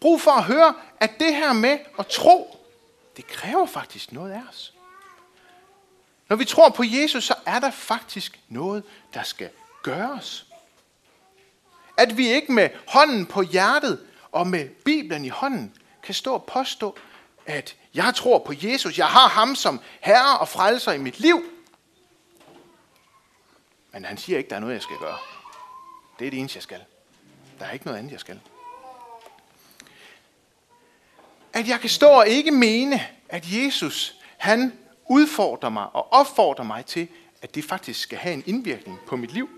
Brug 0.00 0.20
for 0.20 0.30
at 0.30 0.44
høre, 0.44 0.74
at 1.00 1.10
det 1.20 1.36
her 1.36 1.52
med 1.52 1.78
at 1.98 2.06
tro, 2.06 2.58
det 3.16 3.26
kræver 3.26 3.66
faktisk 3.66 4.12
noget 4.12 4.32
af 4.32 4.40
os. 4.48 4.74
Når 6.28 6.36
vi 6.36 6.44
tror 6.44 6.68
på 6.68 6.82
Jesus, 6.86 7.24
så 7.24 7.34
er 7.46 7.58
der 7.58 7.70
faktisk 7.70 8.40
noget, 8.48 8.84
der 9.14 9.22
skal 9.22 9.50
gøres. 9.82 10.46
At 11.96 12.16
vi 12.16 12.28
ikke 12.28 12.52
med 12.52 12.68
hånden 12.88 13.26
på 13.26 13.42
hjertet 13.42 14.06
og 14.32 14.46
med 14.46 14.68
Bibelen 14.68 15.24
i 15.24 15.28
hånden 15.28 15.76
kan 16.02 16.14
stå 16.14 16.34
og 16.34 16.44
påstå, 16.44 16.96
at 17.46 17.76
jeg 17.94 18.14
tror 18.14 18.38
på 18.38 18.52
Jesus, 18.62 18.98
jeg 18.98 19.06
har 19.06 19.28
ham 19.28 19.54
som 19.54 19.80
herre 20.00 20.38
og 20.38 20.48
frelser 20.48 20.92
i 20.92 20.98
mit 20.98 21.20
liv. 21.20 21.42
Men 23.92 24.04
han 24.04 24.18
siger 24.18 24.38
ikke, 24.38 24.50
der 24.50 24.56
er 24.56 24.60
noget, 24.60 24.74
jeg 24.74 24.82
skal 24.82 24.96
gøre. 24.96 25.18
Det 26.18 26.26
er 26.26 26.30
det 26.30 26.38
eneste, 26.38 26.56
jeg 26.56 26.62
skal. 26.62 26.80
Der 27.58 27.66
er 27.66 27.70
ikke 27.70 27.84
noget 27.84 27.98
andet, 27.98 28.12
jeg 28.12 28.20
skal. 28.20 28.40
At 31.52 31.68
jeg 31.68 31.80
kan 31.80 31.90
stå 31.90 32.08
og 32.08 32.28
ikke 32.28 32.50
mene, 32.50 33.06
at 33.28 33.44
Jesus, 33.52 34.14
han 34.38 34.72
udfordrer 35.08 35.70
mig 35.70 35.86
og 35.92 36.12
opfordrer 36.12 36.64
mig 36.64 36.86
til, 36.86 37.08
at 37.42 37.54
det 37.54 37.64
faktisk 37.64 38.00
skal 38.00 38.18
have 38.18 38.34
en 38.34 38.42
indvirkning 38.46 38.98
på 39.06 39.16
mit 39.16 39.32
liv. 39.32 39.50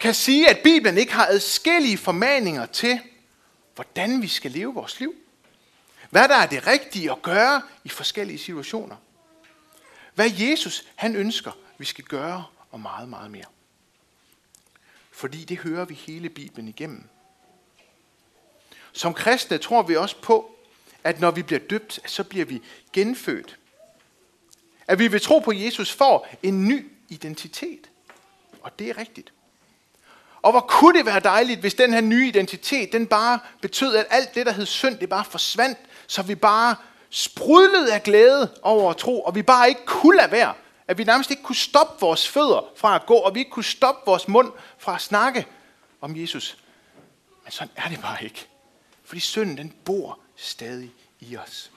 Kan 0.00 0.14
sige, 0.14 0.50
at 0.50 0.58
Bibelen 0.58 0.98
ikke 0.98 1.12
har 1.12 1.26
adskillige 1.26 1.98
formaninger 1.98 2.66
til, 2.66 3.00
hvordan 3.74 4.22
vi 4.22 4.28
skal 4.28 4.50
leve 4.50 4.74
vores 4.74 5.00
liv. 5.00 5.14
Hvad 6.10 6.28
der 6.28 6.36
er 6.36 6.46
det 6.46 6.66
rigtige 6.66 7.10
at 7.10 7.22
gøre 7.22 7.62
i 7.84 7.88
forskellige 7.88 8.38
situationer. 8.38 8.96
Hvad 10.14 10.30
Jesus 10.30 10.84
han 10.96 11.16
ønsker, 11.16 11.52
vi 11.78 11.84
skal 11.84 12.04
gøre 12.04 12.44
og 12.70 12.80
meget, 12.80 13.08
meget 13.08 13.30
mere. 13.30 13.44
Fordi 15.10 15.44
det 15.44 15.58
hører 15.58 15.84
vi 15.84 15.94
hele 15.94 16.28
Bibelen 16.28 16.68
igennem. 16.68 17.08
Som 18.92 19.14
kristne 19.14 19.58
tror 19.58 19.82
vi 19.82 19.96
også 19.96 20.16
på, 20.22 20.56
at 21.04 21.20
når 21.20 21.30
vi 21.30 21.42
bliver 21.42 21.60
døbt, 21.70 22.00
så 22.06 22.24
bliver 22.24 22.44
vi 22.44 22.62
genfødt. 22.92 23.56
At 24.86 24.98
vi 24.98 25.08
vil 25.08 25.20
tro 25.20 25.38
på, 25.38 25.52
Jesus 25.52 25.92
får 25.92 26.28
en 26.42 26.68
ny 26.68 26.92
identitet. 27.08 27.90
Og 28.62 28.78
det 28.78 28.88
er 28.90 28.98
rigtigt. 28.98 29.32
Og 30.42 30.50
hvor 30.50 30.60
kunne 30.60 30.98
det 30.98 31.06
være 31.06 31.20
dejligt, 31.20 31.60
hvis 31.60 31.74
den 31.74 31.92
her 31.92 32.00
nye 32.00 32.28
identitet, 32.28 32.92
den 32.92 33.06
bare 33.06 33.38
betød, 33.60 33.96
at 33.96 34.06
alt 34.10 34.34
det, 34.34 34.46
der 34.46 34.52
hed 34.52 34.66
synd, 34.66 34.98
det 34.98 35.08
bare 35.08 35.24
forsvandt, 35.24 35.78
så 36.06 36.22
vi 36.22 36.34
bare 36.34 36.76
sprudlede 37.10 37.94
af 37.94 38.02
glæde 38.02 38.50
over 38.62 38.90
at 38.90 38.96
tro, 38.96 39.22
og 39.22 39.34
vi 39.34 39.42
bare 39.42 39.68
ikke 39.68 39.86
kunne 39.86 40.16
lade 40.16 40.30
være. 40.30 40.54
At 40.88 40.98
vi 40.98 41.04
nærmest 41.04 41.30
ikke 41.30 41.42
kunne 41.42 41.56
stoppe 41.56 42.00
vores 42.00 42.28
fødder 42.28 42.70
fra 42.76 42.94
at 42.94 43.06
gå, 43.06 43.14
og 43.14 43.34
vi 43.34 43.38
ikke 43.38 43.50
kunne 43.50 43.64
stoppe 43.64 44.02
vores 44.06 44.28
mund 44.28 44.52
fra 44.78 44.94
at 44.94 45.00
snakke 45.00 45.46
om 46.00 46.16
Jesus. 46.16 46.58
Men 47.44 47.52
sådan 47.52 47.72
er 47.76 47.88
det 47.88 48.00
bare 48.00 48.24
ikke. 48.24 48.46
Fordi 49.10 49.20
synden, 49.20 49.56
den 49.56 49.74
bor 49.84 50.18
stadig 50.36 50.92
i 51.20 51.36
os. 51.36 51.70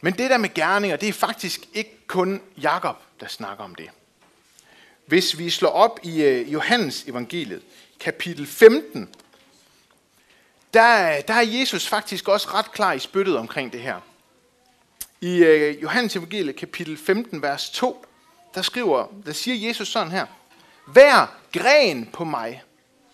Men 0.00 0.12
det 0.12 0.30
der 0.30 0.38
med 0.38 0.54
gerninger, 0.54 0.96
det 0.96 1.08
er 1.08 1.12
faktisk 1.12 1.68
ikke 1.74 2.06
kun 2.06 2.42
Jakob, 2.56 2.96
der 3.20 3.26
snakker 3.26 3.64
om 3.64 3.74
det. 3.74 3.90
Hvis 5.06 5.38
vi 5.38 5.50
slår 5.50 5.70
op 5.70 6.00
i 6.02 6.22
øh, 6.22 6.52
Johannes 6.52 7.04
evangeliet, 7.04 7.62
kapitel 8.00 8.46
15, 8.46 9.14
der, 10.74 11.20
der 11.20 11.34
er 11.34 11.42
Jesus 11.42 11.88
faktisk 11.88 12.28
også 12.28 12.48
ret 12.48 12.72
klar 12.72 12.92
i 12.92 12.98
spyttet 12.98 13.36
omkring 13.36 13.72
det 13.72 13.80
her. 13.80 14.00
I 15.20 15.36
øh, 15.36 15.82
Johannes 15.82 16.16
evangeliet, 16.16 16.56
kapitel 16.56 16.96
15, 16.96 17.42
vers 17.42 17.70
2, 17.70 18.06
der 18.54 18.62
skriver, 18.62 19.06
der 19.26 19.32
siger 19.32 19.68
Jesus 19.68 19.88
sådan 19.88 20.12
her. 20.12 20.26
Hver 20.86 21.36
gren 21.52 22.06
på 22.06 22.24
mig, 22.24 22.62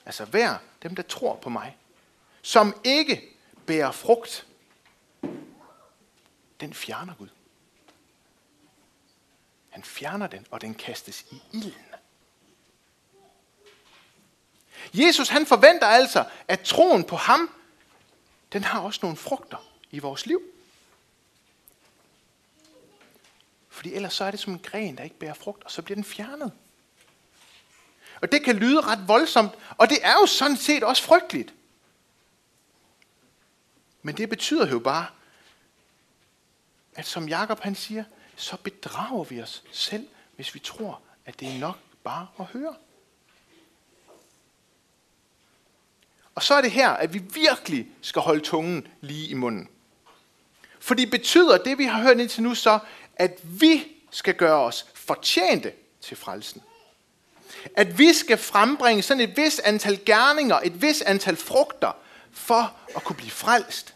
altså 0.07 0.25
hver 0.25 0.59
dem, 0.83 0.95
der 0.95 1.03
tror 1.03 1.37
på 1.37 1.49
mig, 1.49 1.77
som 2.43 2.81
ikke 2.85 3.37
bærer 3.67 3.93
frugt, 3.93 4.47
den 6.61 6.75
fjerner 6.75 7.15
Gud. 7.15 7.29
Han 9.71 9.83
fjerner 9.83 10.27
den, 10.27 10.47
og 10.51 10.61
den 10.61 10.75
kastes 10.75 11.25
i 11.31 11.43
ilden. 11.53 11.93
Jesus 14.95 15.29
han 15.29 15.47
forventer 15.47 15.87
altså, 15.87 16.25
at 16.49 16.61
troen 16.61 17.05
på 17.05 17.17
ham, 17.17 17.55
den 18.53 18.65
har 18.65 18.81
også 18.81 19.01
nogle 19.03 19.17
frugter 19.17 19.73
i 19.91 19.99
vores 19.99 20.27
liv. 20.27 20.43
Fordi 23.69 23.95
ellers 23.95 24.15
så 24.15 24.25
er 24.25 24.31
det 24.31 24.41
som 24.41 24.53
en 24.53 24.59
gren, 24.59 24.97
der 24.97 25.05
ikke 25.05 25.19
bærer 25.19 25.35
frugt, 25.35 25.65
og 25.65 25.71
så 25.71 25.83
bliver 25.83 25.95
den 25.95 26.05
fjernet. 26.05 26.53
Og 28.23 28.33
det 28.33 28.45
kan 28.45 28.57
lyde 28.57 28.81
ret 28.81 29.09
voldsomt, 29.09 29.53
og 29.79 29.91
det 29.91 29.99
er 30.03 30.13
jo 30.13 30.27
sådan 30.27 30.57
set 30.57 30.83
også 30.83 31.03
frygteligt. 31.03 31.55
Men 34.03 34.17
det 34.17 34.29
betyder 34.29 34.71
jo 34.71 34.79
bare, 34.79 35.07
at 36.95 37.07
som 37.07 37.29
Jakob 37.29 37.61
han 37.61 37.75
siger, 37.75 38.05
så 38.37 38.57
bedrager 38.57 39.25
vi 39.25 39.43
os 39.43 39.63
selv, 39.73 40.09
hvis 40.37 40.55
vi 40.55 40.59
tror, 40.59 41.01
at 41.27 41.41
det 41.41 41.49
er 41.49 41.59
nok 41.59 41.79
bare 42.05 42.27
at 42.39 42.45
høre. 42.45 42.75
Og 46.35 46.43
så 46.43 46.55
er 46.55 46.61
det 46.61 46.71
her, 46.71 46.91
at 46.91 47.15
vi 47.15 47.19
virkelig 47.19 47.89
skal 48.03 48.23
holde 48.23 48.41
tungen 48.41 48.89
lige 49.01 49.29
i 49.29 49.35
munden. 49.35 49.69
Fordi 50.81 51.07
betyder 51.07 51.59
det, 51.59 51.79
vi 51.79 51.85
har 51.85 52.03
hørt 52.03 52.19
indtil 52.19 52.43
nu, 52.43 52.55
så, 52.55 52.79
at 53.17 53.41
vi 53.45 53.85
skal 54.11 54.35
gøre 54.35 54.61
os 54.61 54.87
fortjente 54.95 55.73
til 56.01 56.17
frelsen. 56.17 56.63
At 57.77 57.99
vi 57.99 58.13
skal 58.13 58.39
frembringe 58.39 59.03
sådan 59.03 59.21
et 59.21 59.37
vis 59.37 59.59
antal 59.59 60.05
gerninger, 60.05 60.57
et 60.57 60.83
vis 60.83 61.03
antal 61.03 61.37
frugter, 61.37 61.93
for 62.33 62.77
at 62.97 63.05
kunne 63.05 63.17
blive 63.17 63.31
frelst. 63.31 63.95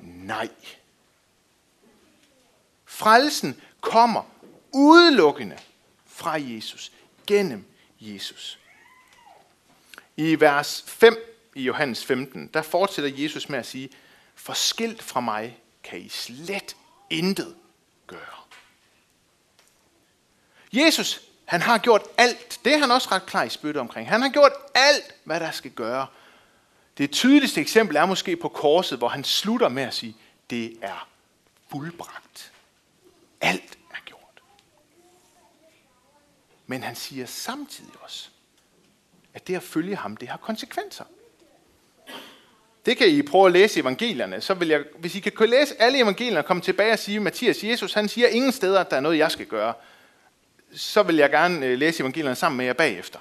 Nej. 0.00 0.48
Frelsen 2.84 3.60
kommer 3.80 4.22
udelukkende 4.72 5.58
fra 6.06 6.32
Jesus, 6.32 6.92
gennem 7.26 7.64
Jesus. 8.00 8.58
I 10.16 10.40
vers 10.40 10.84
5 10.86 11.30
i 11.54 11.62
Johannes 11.62 12.04
15, 12.04 12.46
der 12.54 12.62
fortsætter 12.62 13.22
Jesus 13.22 13.48
med 13.48 13.58
at 13.58 13.66
sige, 13.66 13.90
forskilt 14.34 15.02
fra 15.02 15.20
mig 15.20 15.58
kan 15.82 15.98
I 15.98 16.08
slet 16.08 16.76
intet 17.10 17.56
gøre. 18.06 18.40
Jesus, 20.72 21.20
han 21.50 21.60
har 21.60 21.78
gjort 21.78 22.02
alt. 22.18 22.60
Det 22.64 22.74
er 22.74 22.78
han 22.78 22.90
også 22.90 23.08
ret 23.12 23.26
klar 23.26 23.42
i 23.42 23.48
spytte 23.48 23.78
omkring. 23.78 24.08
Han 24.08 24.22
har 24.22 24.28
gjort 24.28 24.52
alt, 24.74 25.14
hvad 25.24 25.40
der 25.40 25.50
skal 25.50 25.70
gøre. 25.70 26.06
Det 26.98 27.10
tydeligste 27.10 27.60
eksempel 27.60 27.96
er 27.96 28.06
måske 28.06 28.36
på 28.36 28.48
korset, 28.48 28.98
hvor 28.98 29.08
han 29.08 29.24
slutter 29.24 29.68
med 29.68 29.82
at 29.82 29.94
sige, 29.94 30.16
det 30.50 30.76
er 30.82 31.08
fuldbragt. 31.70 32.52
Alt 33.40 33.78
er 33.90 34.04
gjort. 34.04 34.42
Men 36.66 36.82
han 36.82 36.96
siger 36.96 37.26
samtidig 37.26 37.92
også, 38.00 38.28
at 39.34 39.46
det 39.46 39.56
at 39.56 39.62
følge 39.62 39.96
ham, 39.96 40.16
det 40.16 40.28
har 40.28 40.36
konsekvenser. 40.36 41.04
Det 42.86 42.96
kan 42.96 43.08
I 43.08 43.22
prøve 43.22 43.46
at 43.46 43.52
læse 43.52 43.80
evangelierne. 43.80 44.40
Så 44.40 44.54
vil 44.54 44.68
jeg, 44.68 44.84
hvis 44.98 45.14
I 45.14 45.20
kan 45.20 45.50
læse 45.50 45.82
alle 45.82 45.98
evangelierne 45.98 46.38
og 46.38 46.44
komme 46.44 46.62
tilbage 46.62 46.92
og 46.92 46.98
sige, 46.98 47.20
Mathias 47.20 47.64
Jesus, 47.64 47.92
han 47.92 48.08
siger 48.08 48.28
ingen 48.28 48.52
steder, 48.52 48.80
at 48.80 48.90
der 48.90 48.96
er 48.96 49.00
noget, 49.00 49.18
jeg 49.18 49.30
skal 49.30 49.46
gøre. 49.46 49.74
Så 50.74 51.02
vil 51.02 51.16
jeg 51.16 51.30
gerne 51.30 51.66
øh, 51.66 51.78
læse 51.78 52.00
evangelierne 52.00 52.36
sammen 52.36 52.56
med 52.56 52.66
jer 52.66 52.72
bagefter. 52.72 53.18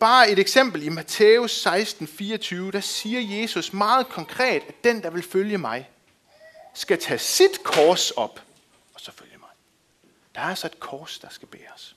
Bare 0.00 0.30
et 0.30 0.38
eksempel 0.38 0.82
i 0.82 0.88
Matthæus 0.88 1.50
16, 1.50 2.06
24, 2.06 2.72
der 2.72 2.80
siger 2.80 3.40
Jesus 3.40 3.72
meget 3.72 4.08
konkret, 4.08 4.62
at 4.68 4.84
den, 4.84 5.02
der 5.02 5.10
vil 5.10 5.22
følge 5.22 5.58
mig, 5.58 5.90
skal 6.74 6.98
tage 6.98 7.18
sit 7.18 7.62
kors 7.64 8.10
op 8.10 8.40
og 8.94 9.00
så 9.00 9.12
følge 9.12 9.38
mig. 9.38 9.48
Der 10.34 10.40
er 10.40 10.44
altså 10.44 10.66
et 10.66 10.80
kors, 10.80 11.18
der 11.18 11.28
skal 11.30 11.48
bæres. 11.48 11.96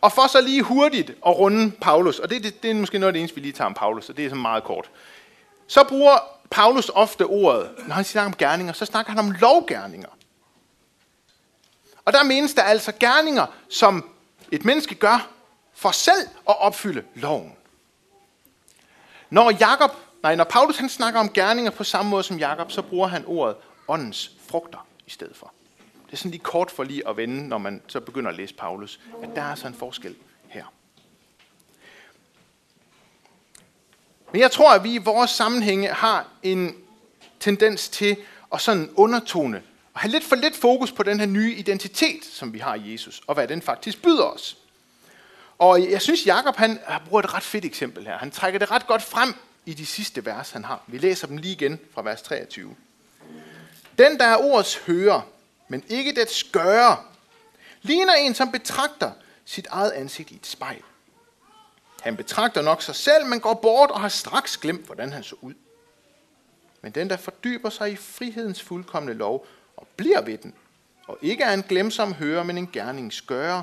Og 0.00 0.12
for 0.12 0.26
så 0.26 0.40
lige 0.40 0.62
hurtigt 0.62 1.10
at 1.10 1.38
runde 1.38 1.72
Paulus, 1.80 2.18
og 2.18 2.30
det, 2.30 2.44
det, 2.44 2.62
det 2.62 2.70
er 2.70 2.74
måske 2.74 2.98
noget 2.98 3.08
af 3.08 3.12
det 3.12 3.20
eneste, 3.20 3.34
vi 3.34 3.40
lige 3.40 3.52
tager 3.52 3.66
om 3.66 3.74
Paulus, 3.74 4.08
og 4.08 4.16
det 4.16 4.24
er 4.24 4.28
så 4.28 4.34
meget 4.34 4.64
kort. 4.64 4.90
Så 5.66 5.84
bruger 5.84 6.18
Paulus 6.50 6.88
ofte 6.94 7.26
ordet, 7.26 7.70
når 7.86 7.94
han 7.94 8.04
snakker 8.04 8.32
om 8.32 8.36
gerninger, 8.36 8.72
så 8.72 8.84
snakker 8.84 9.12
han 9.12 9.18
om 9.18 9.30
lovgerninger. 9.30 10.08
Og 12.04 12.12
der 12.12 12.22
menes 12.22 12.54
der 12.54 12.62
altså 12.62 12.92
gerninger, 13.00 13.46
som 13.68 14.10
et 14.52 14.64
menneske 14.64 14.94
gør 14.94 15.30
for 15.74 15.90
selv 15.90 16.28
at 16.48 16.60
opfylde 16.60 17.04
loven. 17.14 17.56
Når 19.30 19.50
Jakob, 19.50 19.90
nej, 20.22 20.34
når 20.34 20.44
Paulus 20.44 20.76
han 20.76 20.88
snakker 20.88 21.20
om 21.20 21.32
gerninger 21.32 21.70
på 21.70 21.84
samme 21.84 22.10
måde 22.10 22.22
som 22.22 22.38
Jakob, 22.38 22.72
så 22.72 22.82
bruger 22.82 23.08
han 23.08 23.24
ordet 23.26 23.56
åndens 23.88 24.30
frugter 24.48 24.86
i 25.06 25.10
stedet 25.10 25.36
for. 25.36 25.52
Det 26.06 26.12
er 26.12 26.16
sådan 26.16 26.30
lige 26.30 26.42
kort 26.42 26.70
for 26.70 26.84
lige 26.84 27.08
at 27.08 27.16
vende, 27.16 27.48
når 27.48 27.58
man 27.58 27.82
så 27.86 28.00
begynder 28.00 28.30
at 28.30 28.36
læse 28.36 28.54
Paulus, 28.54 29.00
at 29.22 29.28
der 29.34 29.42
er 29.42 29.54
så 29.54 29.66
en 29.66 29.74
forskel 29.74 30.16
her. 30.48 30.64
Men 34.32 34.40
jeg 34.40 34.50
tror, 34.50 34.72
at 34.72 34.84
vi 34.84 34.94
i 34.94 34.98
vores 34.98 35.30
sammenhænge 35.30 35.88
har 35.88 36.28
en 36.42 36.76
tendens 37.40 37.88
til 37.88 38.16
at 38.52 38.60
sådan 38.60 38.90
undertone 38.94 39.62
og 39.94 40.00
have 40.00 40.10
lidt 40.10 40.24
for 40.24 40.36
lidt 40.36 40.56
fokus 40.56 40.92
på 40.92 41.02
den 41.02 41.20
her 41.20 41.26
nye 41.26 41.54
identitet, 41.54 42.24
som 42.24 42.52
vi 42.52 42.58
har 42.58 42.74
i 42.74 42.92
Jesus, 42.92 43.22
og 43.26 43.34
hvad 43.34 43.48
den 43.48 43.62
faktisk 43.62 44.02
byder 44.02 44.24
os. 44.24 44.56
Og 45.58 45.90
jeg 45.90 46.02
synes, 46.02 46.26
Jakob 46.26 46.56
han 46.56 46.78
bruger 47.08 47.22
et 47.22 47.34
ret 47.34 47.42
fedt 47.42 47.64
eksempel 47.64 48.06
her. 48.06 48.18
Han 48.18 48.30
trækker 48.30 48.58
det 48.58 48.70
ret 48.70 48.86
godt 48.86 49.02
frem 49.02 49.34
i 49.66 49.74
de 49.74 49.86
sidste 49.86 50.26
vers, 50.26 50.50
han 50.50 50.64
har. 50.64 50.82
Vi 50.86 50.98
læser 50.98 51.26
dem 51.26 51.36
lige 51.36 51.52
igen 51.52 51.80
fra 51.94 52.02
vers 52.02 52.22
23. 52.22 52.76
Den, 53.98 54.18
der 54.18 54.24
er 54.24 54.36
ordets 54.36 54.76
hører, 54.76 55.20
men 55.68 55.84
ikke 55.88 56.14
det 56.14 56.30
skøre, 56.30 56.96
ligner 57.82 58.14
en, 58.14 58.34
som 58.34 58.52
betragter 58.52 59.10
sit 59.44 59.66
eget 59.66 59.90
ansigt 59.90 60.30
i 60.30 60.34
et 60.34 60.46
spejl. 60.46 60.82
Han 62.02 62.16
betragter 62.16 62.62
nok 62.62 62.82
sig 62.82 62.94
selv, 62.94 63.26
men 63.26 63.40
går 63.40 63.54
bort 63.54 63.90
og 63.90 64.00
har 64.00 64.08
straks 64.08 64.56
glemt, 64.56 64.86
hvordan 64.86 65.12
han 65.12 65.22
så 65.22 65.36
ud. 65.40 65.54
Men 66.82 66.92
den, 66.92 67.10
der 67.10 67.16
fordyber 67.16 67.70
sig 67.70 67.92
i 67.92 67.96
frihedens 67.96 68.62
fuldkommende 68.62 69.14
lov 69.14 69.46
og 69.76 69.86
bliver 69.96 70.20
ved 70.20 70.38
den, 70.38 70.54
og 71.06 71.18
ikke 71.22 71.44
er 71.44 71.52
en 71.52 71.62
glemsom 71.62 72.14
hører, 72.14 72.42
men 72.42 72.58
en 72.58 72.70
gerningsgører, 72.72 73.62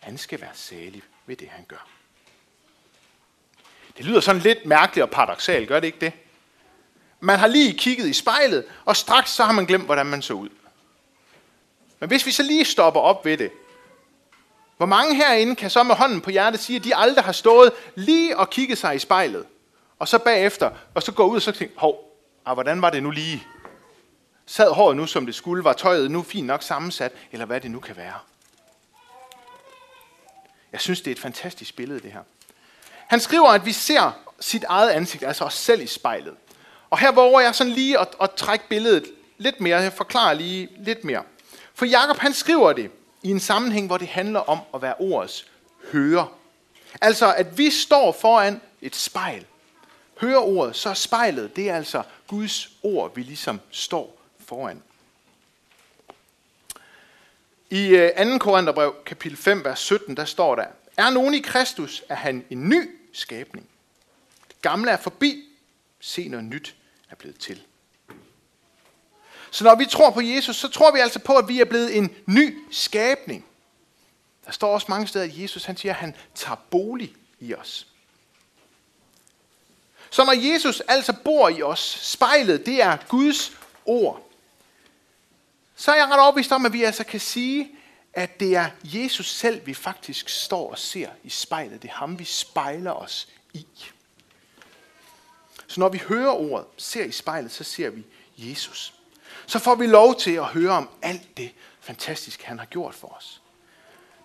han 0.00 0.18
skal 0.18 0.40
være 0.40 0.50
salig 0.54 1.02
ved 1.26 1.36
det, 1.36 1.48
han 1.48 1.64
gør. 1.68 1.86
Det 3.96 4.04
lyder 4.06 4.20
sådan 4.20 4.42
lidt 4.42 4.66
mærkeligt 4.66 5.02
og 5.02 5.10
paradoxalt, 5.10 5.68
gør 5.68 5.80
det 5.80 5.86
ikke 5.86 6.00
det? 6.00 6.12
Man 7.20 7.38
har 7.38 7.46
lige 7.46 7.78
kigget 7.78 8.08
i 8.08 8.12
spejlet, 8.12 8.64
og 8.84 8.96
straks 8.96 9.30
så 9.30 9.44
har 9.44 9.52
man 9.52 9.66
glemt, 9.66 9.84
hvordan 9.84 10.06
man 10.06 10.22
så 10.22 10.34
ud. 10.34 10.48
Men 12.00 12.08
hvis 12.08 12.26
vi 12.26 12.30
så 12.30 12.42
lige 12.42 12.64
stopper 12.64 13.00
op 13.00 13.24
ved 13.24 13.36
det, 13.36 13.50
hvor 14.76 14.86
mange 14.86 15.14
herinde 15.14 15.56
kan 15.56 15.70
så 15.70 15.82
med 15.82 15.94
hånden 15.94 16.20
på 16.20 16.30
hjertet 16.30 16.60
sige, 16.60 16.76
at 16.76 16.84
de 16.84 16.96
aldrig 16.96 17.24
har 17.24 17.32
stået 17.32 17.72
lige 17.94 18.36
og 18.36 18.50
kigget 18.50 18.78
sig 18.78 18.94
i 18.94 18.98
spejlet, 18.98 19.46
og 19.98 20.08
så 20.08 20.18
bagefter, 20.18 20.70
og 20.94 21.02
så 21.02 21.12
går 21.12 21.26
ud 21.26 21.36
og 21.36 21.42
så 21.42 21.52
tænker, 21.52 21.80
hov, 21.80 22.18
ah, 22.46 22.54
hvordan 22.54 22.82
var 22.82 22.90
det 22.90 23.02
nu 23.02 23.10
lige? 23.10 23.46
Sad 24.50 24.72
håret 24.72 24.96
nu, 24.96 25.06
som 25.06 25.26
det 25.26 25.34
skulle? 25.34 25.64
Var 25.64 25.72
tøjet 25.72 26.10
nu 26.10 26.22
fint 26.22 26.46
nok 26.46 26.62
sammensat? 26.62 27.12
Eller 27.32 27.46
hvad 27.46 27.60
det 27.60 27.70
nu 27.70 27.80
kan 27.80 27.96
være? 27.96 28.14
Jeg 30.72 30.80
synes, 30.80 31.00
det 31.00 31.10
er 31.10 31.14
et 31.14 31.20
fantastisk 31.20 31.76
billede, 31.76 32.00
det 32.00 32.12
her. 32.12 32.20
Han 33.06 33.20
skriver, 33.20 33.48
at 33.48 33.66
vi 33.66 33.72
ser 33.72 34.12
sit 34.40 34.64
eget 34.64 34.90
ansigt, 34.90 35.22
altså 35.22 35.44
os 35.44 35.54
selv 35.54 35.82
i 35.82 35.86
spejlet. 35.86 36.34
Og 36.90 36.98
her 36.98 37.12
våger 37.12 37.40
jeg 37.40 37.54
sådan 37.54 37.72
lige 37.72 37.98
at, 37.98 38.08
at 38.20 38.30
trække 38.30 38.68
billedet 38.68 39.04
lidt 39.38 39.60
mere. 39.60 39.80
Jeg 39.80 39.92
forklarer 39.92 40.34
lige 40.34 40.68
lidt 40.78 41.04
mere. 41.04 41.22
For 41.74 41.84
Jakob 41.84 42.18
han 42.18 42.32
skriver 42.32 42.72
det 42.72 42.90
i 43.22 43.30
en 43.30 43.40
sammenhæng, 43.40 43.86
hvor 43.86 43.98
det 43.98 44.08
handler 44.08 44.40
om 44.40 44.58
at 44.74 44.82
være 44.82 44.94
ordets 44.98 45.46
hører. 45.92 46.32
Altså, 47.00 47.34
at 47.34 47.58
vi 47.58 47.70
står 47.70 48.12
foran 48.12 48.60
et 48.82 48.96
spejl. 48.96 49.46
Hører 50.20 50.40
ordet, 50.40 50.76
så 50.76 50.90
er 50.90 50.94
spejlet, 50.94 51.56
det 51.56 51.70
er 51.70 51.76
altså 51.76 52.02
Guds 52.26 52.68
ord, 52.82 53.14
vi 53.14 53.22
ligesom 53.22 53.60
står 53.70 54.18
foran. 54.48 54.82
I 57.70 57.86
øh, 57.86 58.32
2. 58.32 58.38
Korintherbrev, 58.38 58.94
kapitel 59.06 59.38
5, 59.38 59.64
vers 59.64 59.80
17, 59.80 60.16
der 60.16 60.24
står 60.24 60.54
der, 60.54 60.66
Er 60.96 61.10
nogen 61.10 61.34
i 61.34 61.38
Kristus, 61.40 62.02
er 62.08 62.14
han 62.14 62.44
en 62.50 62.68
ny 62.68 62.90
skabning. 63.12 63.68
Det 64.48 64.62
gamle 64.62 64.90
er 64.90 64.96
forbi, 64.96 65.44
se 66.00 66.28
noget 66.28 66.44
nyt 66.44 66.76
er 67.10 67.14
blevet 67.14 67.38
til. 67.38 67.62
Så 69.50 69.64
når 69.64 69.74
vi 69.74 69.86
tror 69.86 70.10
på 70.10 70.20
Jesus, 70.20 70.56
så 70.56 70.68
tror 70.68 70.92
vi 70.92 71.00
altså 71.00 71.18
på, 71.18 71.36
at 71.36 71.48
vi 71.48 71.60
er 71.60 71.64
blevet 71.64 71.96
en 71.96 72.16
ny 72.26 72.58
skabning. 72.70 73.46
Der 74.46 74.52
står 74.52 74.74
også 74.74 74.86
mange 74.88 75.06
steder, 75.06 75.24
at 75.24 75.38
Jesus 75.38 75.64
han 75.64 75.76
siger, 75.76 75.92
at 75.92 76.00
han 76.00 76.16
tager 76.34 76.56
bolig 76.70 77.14
i 77.40 77.54
os. 77.54 77.86
Så 80.10 80.24
når 80.24 80.52
Jesus 80.52 80.80
altså 80.80 81.12
bor 81.24 81.48
i 81.48 81.62
os, 81.62 81.98
spejlet, 82.02 82.66
det 82.66 82.82
er 82.82 82.96
Guds 83.08 83.52
ord, 83.84 84.27
så 85.80 85.92
er 85.92 85.96
jeg 85.96 86.06
ret 86.06 86.20
overbevist 86.20 86.52
om, 86.52 86.66
at 86.66 86.72
vi 86.72 86.82
altså 86.84 87.04
kan 87.04 87.20
sige, 87.20 87.70
at 88.12 88.40
det 88.40 88.56
er 88.56 88.70
Jesus 88.84 89.30
selv, 89.30 89.66
vi 89.66 89.74
faktisk 89.74 90.28
står 90.28 90.70
og 90.70 90.78
ser 90.78 91.08
i 91.24 91.28
spejlet. 91.28 91.82
Det 91.82 91.88
er 91.88 91.94
ham, 91.94 92.18
vi 92.18 92.24
spejler 92.24 92.92
os 92.92 93.28
i. 93.52 93.66
Så 95.66 95.80
når 95.80 95.88
vi 95.88 95.98
hører 95.98 96.30
ordet, 96.30 96.66
ser 96.76 97.04
i 97.04 97.12
spejlet, 97.12 97.52
så 97.52 97.64
ser 97.64 97.90
vi 97.90 98.04
Jesus. 98.36 98.94
Så 99.46 99.58
får 99.58 99.74
vi 99.74 99.86
lov 99.86 100.20
til 100.20 100.30
at 100.30 100.44
høre 100.44 100.72
om 100.72 100.90
alt 101.02 101.36
det 101.36 101.54
fantastiske, 101.80 102.46
han 102.46 102.58
har 102.58 102.66
gjort 102.66 102.94
for 102.94 103.08
os. 103.08 103.42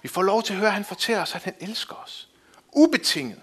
Vi 0.02 0.08
får 0.08 0.22
lov 0.22 0.44
til 0.44 0.54
at 0.54 0.60
høre, 0.60 0.70
at 0.70 0.74
han 0.74 0.86
fortæller 0.86 1.22
os, 1.22 1.36
at 1.36 1.44
han 1.44 1.56
elsker 1.60 1.96
os. 1.96 2.30
Ubetinget. 2.72 3.42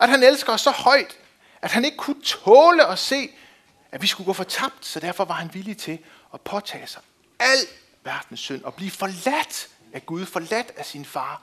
At 0.00 0.08
han 0.08 0.22
elsker 0.22 0.52
os 0.52 0.60
så 0.60 0.70
højt, 0.70 1.18
at 1.62 1.70
han 1.70 1.84
ikke 1.84 1.96
kunne 1.96 2.22
tåle 2.22 2.86
at 2.86 2.98
se, 2.98 3.30
at 3.92 4.02
vi 4.02 4.06
skulle 4.06 4.26
gå 4.26 4.32
fortabt, 4.32 4.86
så 4.86 5.00
derfor 5.00 5.24
var 5.24 5.34
han 5.34 5.54
villig 5.54 5.78
til 5.78 5.98
at 6.34 6.40
påtage 6.40 6.86
sig 6.86 7.02
al 7.44 7.58
verdens 8.04 8.40
synd 8.40 8.62
og 8.62 8.74
blive 8.74 8.90
forladt 8.90 9.68
af 9.92 10.06
Gud, 10.06 10.26
forladt 10.26 10.72
af 10.76 10.86
sin 10.86 11.04
far, 11.04 11.42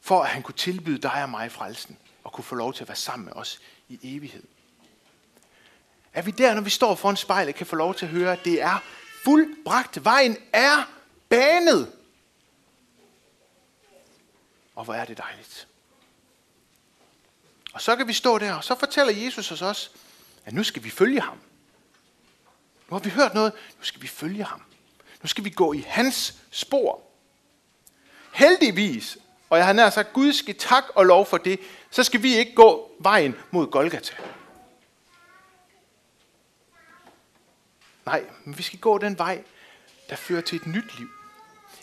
for 0.00 0.22
at 0.22 0.28
han 0.28 0.42
kunne 0.42 0.54
tilbyde 0.54 0.98
dig 0.98 1.22
og 1.22 1.30
mig 1.30 1.52
frelsen 1.52 1.98
og 2.24 2.32
kunne 2.32 2.44
få 2.44 2.54
lov 2.54 2.74
til 2.74 2.84
at 2.84 2.88
være 2.88 2.96
sammen 2.96 3.24
med 3.24 3.32
os 3.32 3.60
i 3.88 4.16
evighed. 4.16 4.42
Er 6.12 6.22
vi 6.22 6.30
der, 6.30 6.54
når 6.54 6.60
vi 6.60 6.70
står 6.70 6.94
foran 6.94 7.16
spejlet, 7.16 7.54
kan 7.54 7.66
få 7.66 7.76
lov 7.76 7.94
til 7.94 8.06
at 8.06 8.12
høre, 8.12 8.32
at 8.32 8.44
det 8.44 8.62
er 8.62 8.78
fuldbragt. 9.24 10.04
Vejen 10.04 10.36
er 10.52 10.90
banet. 11.28 11.92
Og 14.74 14.84
hvor 14.84 14.94
er 14.94 15.04
det 15.04 15.18
dejligt. 15.18 15.68
Og 17.72 17.80
så 17.80 17.96
kan 17.96 18.08
vi 18.08 18.12
stå 18.12 18.38
der, 18.38 18.54
og 18.54 18.64
så 18.64 18.78
fortæller 18.78 19.12
Jesus 19.12 19.52
os 19.52 19.62
også, 19.62 19.90
at 20.44 20.52
nu 20.52 20.64
skal 20.64 20.84
vi 20.84 20.90
følge 20.90 21.20
ham. 21.20 21.38
Nu 22.88 22.96
har 22.96 22.98
vi 22.98 23.10
hørt 23.10 23.34
noget, 23.34 23.52
nu 23.78 23.84
skal 23.84 24.02
vi 24.02 24.06
følge 24.08 24.44
ham. 24.44 24.62
Nu 25.22 25.28
skal 25.28 25.44
vi 25.44 25.50
gå 25.50 25.72
i 25.72 25.84
hans 25.88 26.34
spor. 26.50 27.00
Heldigvis, 28.32 29.18
og 29.50 29.58
jeg 29.58 29.66
har 29.66 29.72
nær 29.72 29.90
sagt, 29.90 30.12
Gud 30.12 30.32
skal 30.32 30.54
tak 30.58 30.84
og 30.94 31.06
lov 31.06 31.26
for 31.26 31.36
det, 31.36 31.60
så 31.90 32.04
skal 32.04 32.22
vi 32.22 32.36
ikke 32.36 32.54
gå 32.54 32.92
vejen 32.98 33.34
mod 33.50 33.66
Golgata. 33.66 34.14
Nej, 38.06 38.24
men 38.44 38.58
vi 38.58 38.62
skal 38.62 38.78
gå 38.78 38.98
den 38.98 39.18
vej, 39.18 39.42
der 40.10 40.16
fører 40.16 40.40
til 40.40 40.56
et 40.56 40.66
nyt 40.66 40.98
liv. 40.98 41.08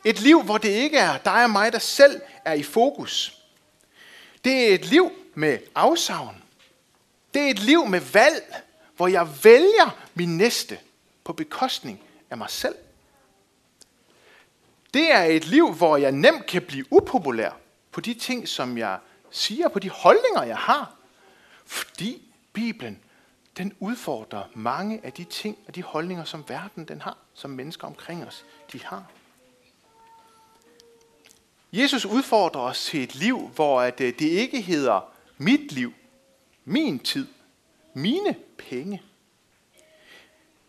Et 0.06 0.20
liv, 0.20 0.44
hvor 0.44 0.58
det 0.58 0.70
ikke 0.70 0.98
er 0.98 1.18
dig 1.18 1.44
og 1.44 1.50
mig, 1.50 1.74
der 1.74 1.80
selv 1.80 2.22
er 2.46 2.54
i 2.54 2.64
fokus. 2.64 3.42
Det 4.44 4.70
er 4.70 4.76
et 4.76 4.86
liv 4.86 5.12
med 5.36 5.60
afsavn. 5.76 6.44
Det 7.34 7.42
er 7.42 7.50
et 7.50 7.60
liv 7.60 7.86
med 7.86 8.00
valg, 8.00 8.56
hvor 8.96 9.08
jeg 9.08 9.28
vælger 9.44 9.98
min 10.14 10.38
næste 10.38 10.80
på 11.24 11.34
bekostning 11.34 12.04
af 12.30 12.38
mig 12.38 12.50
selv. 12.50 12.76
Det 14.94 15.12
er 15.12 15.24
et 15.24 15.46
liv, 15.46 15.74
hvor 15.74 15.98
jeg 15.98 16.12
nemt 16.12 16.46
kan 16.46 16.62
blive 16.62 16.86
upopulær 16.92 17.52
på 17.92 18.02
de 18.02 18.14
ting, 18.14 18.48
som 18.48 18.78
jeg 18.78 19.00
siger, 19.32 19.68
på 19.68 19.80
de 19.80 19.90
holdninger, 19.90 20.44
jeg 20.44 20.58
har. 20.58 20.96
Fordi 21.66 22.22
Bibelen, 22.54 23.00
den 23.58 23.74
udfordrer 23.80 24.44
mange 24.54 25.00
af 25.04 25.14
de 25.14 25.24
ting 25.24 25.58
og 25.68 25.76
de 25.76 25.84
holdninger, 25.84 26.24
som 26.24 26.44
verden 26.48 26.86
den 26.86 27.02
har, 27.02 27.18
som 27.34 27.50
mennesker 27.50 27.88
omkring 27.88 28.26
os, 28.26 28.46
de 28.74 28.84
har. 28.84 29.06
Jesus 31.74 32.06
udfordrer 32.06 32.62
os 32.62 32.86
til 32.86 33.04
et 33.04 33.16
liv, 33.16 33.52
hvor 33.56 33.82
at 33.82 34.02
øh, 34.02 34.14
det 34.20 34.22
ikke 34.28 34.62
hedder 34.62 35.14
mit 35.38 35.72
liv, 35.72 35.94
min 36.66 37.00
tid, 37.00 37.28
mine 37.94 38.36
penge. 38.58 39.02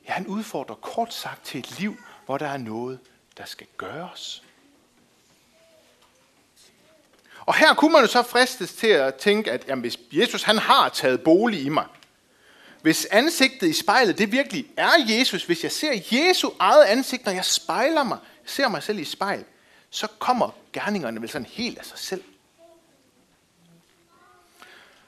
Ja, 0.09 0.13
han 0.13 0.27
udfordrer 0.27 0.75
kort 0.75 1.15
sagt 1.15 1.45
til 1.45 1.61
et 1.61 1.79
liv, 1.81 1.97
hvor 2.27 2.39
der 2.39 2.47
er 2.47 2.57
noget, 2.57 2.99
der 3.39 3.45
skal 3.45 3.67
gøres. 3.77 4.43
Og 7.41 7.55
her 7.55 7.75
kunne 7.75 7.93
man 7.93 8.01
jo 8.01 8.07
så 8.07 8.23
fristes 8.23 8.73
til 8.73 8.87
at 8.87 9.15
tænke, 9.15 9.53
at 9.53 9.65
jamen, 9.69 9.81
hvis 9.81 9.99
Jesus 10.13 10.43
han 10.43 10.59
har 10.59 10.89
taget 10.89 11.21
bolig 11.21 11.63
i 11.63 11.69
mig, 11.69 11.87
hvis 12.83 13.05
ansigtet 13.05 13.69
i 13.69 13.73
spejlet, 13.73 14.19
det 14.19 14.33
virkelig 14.33 14.67
er 14.77 14.91
Jesus, 15.09 15.45
hvis 15.45 15.63
jeg 15.63 15.73
ser 15.73 16.01
Jesu 16.13 16.51
eget 16.59 16.85
ansigt, 16.85 17.25
når 17.25 17.33
jeg 17.33 17.45
spejler 17.45 18.03
mig, 18.03 18.19
ser 18.47 18.69
mig 18.69 18.83
selv 18.83 18.99
i 18.99 19.05
spejl, 19.05 19.45
så 19.91 20.07
kommer 20.19 20.51
gerningerne 20.73 21.21
vel 21.21 21.31
sådan 21.31 21.47
helt 21.51 21.79
af 21.79 21.85
sig 21.85 21.99
selv. 21.99 22.23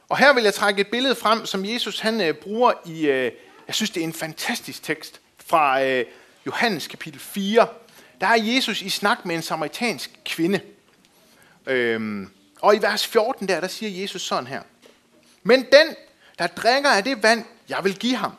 Og 0.08 0.18
her 0.18 0.32
vil 0.32 0.44
jeg 0.44 0.54
trække 0.54 0.80
et 0.80 0.88
billede 0.88 1.14
frem, 1.14 1.46
som 1.46 1.64
Jesus 1.64 2.00
han 2.00 2.20
øh, 2.20 2.34
bruger 2.34 2.72
i, 2.86 3.06
øh, 3.06 3.32
jeg 3.66 3.74
synes 3.74 3.90
det 3.90 4.00
er 4.00 4.04
en 4.04 4.12
fantastisk 4.12 4.82
tekst, 4.82 5.20
fra 5.46 5.82
øh, 5.82 6.04
Johannes 6.46 6.86
kapitel 6.86 7.20
4, 7.20 7.68
der 8.20 8.26
er 8.26 8.42
Jesus 8.42 8.82
i 8.82 8.88
snak 8.88 9.24
med 9.24 9.36
en 9.36 9.42
samaritansk 9.42 10.20
kvinde. 10.24 10.60
Øhm, 11.66 12.30
og 12.60 12.76
i 12.76 12.82
vers 12.82 13.06
14 13.06 13.48
der, 13.48 13.60
der 13.60 13.68
siger 13.68 14.02
Jesus 14.02 14.22
sådan 14.22 14.46
her. 14.46 14.62
Men 15.42 15.60
den, 15.60 15.96
der 16.38 16.46
drikker 16.46 16.90
af 16.90 17.04
det 17.04 17.22
vand, 17.22 17.44
jeg 17.68 17.84
vil 17.84 17.98
give 17.98 18.16
ham, 18.16 18.32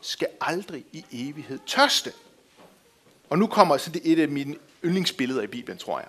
skal 0.00 0.28
aldrig 0.40 0.84
i 0.92 1.04
evighed 1.12 1.58
tørste. 1.66 2.12
Og 3.30 3.38
nu 3.38 3.46
kommer 3.46 3.76
så 3.76 3.90
det 3.90 4.02
et 4.04 4.18
af 4.18 4.28
mine 4.28 4.56
yndlingsbilleder 4.84 5.42
i 5.42 5.46
Bibelen, 5.46 5.78
tror 5.78 5.98
jeg. 5.98 6.08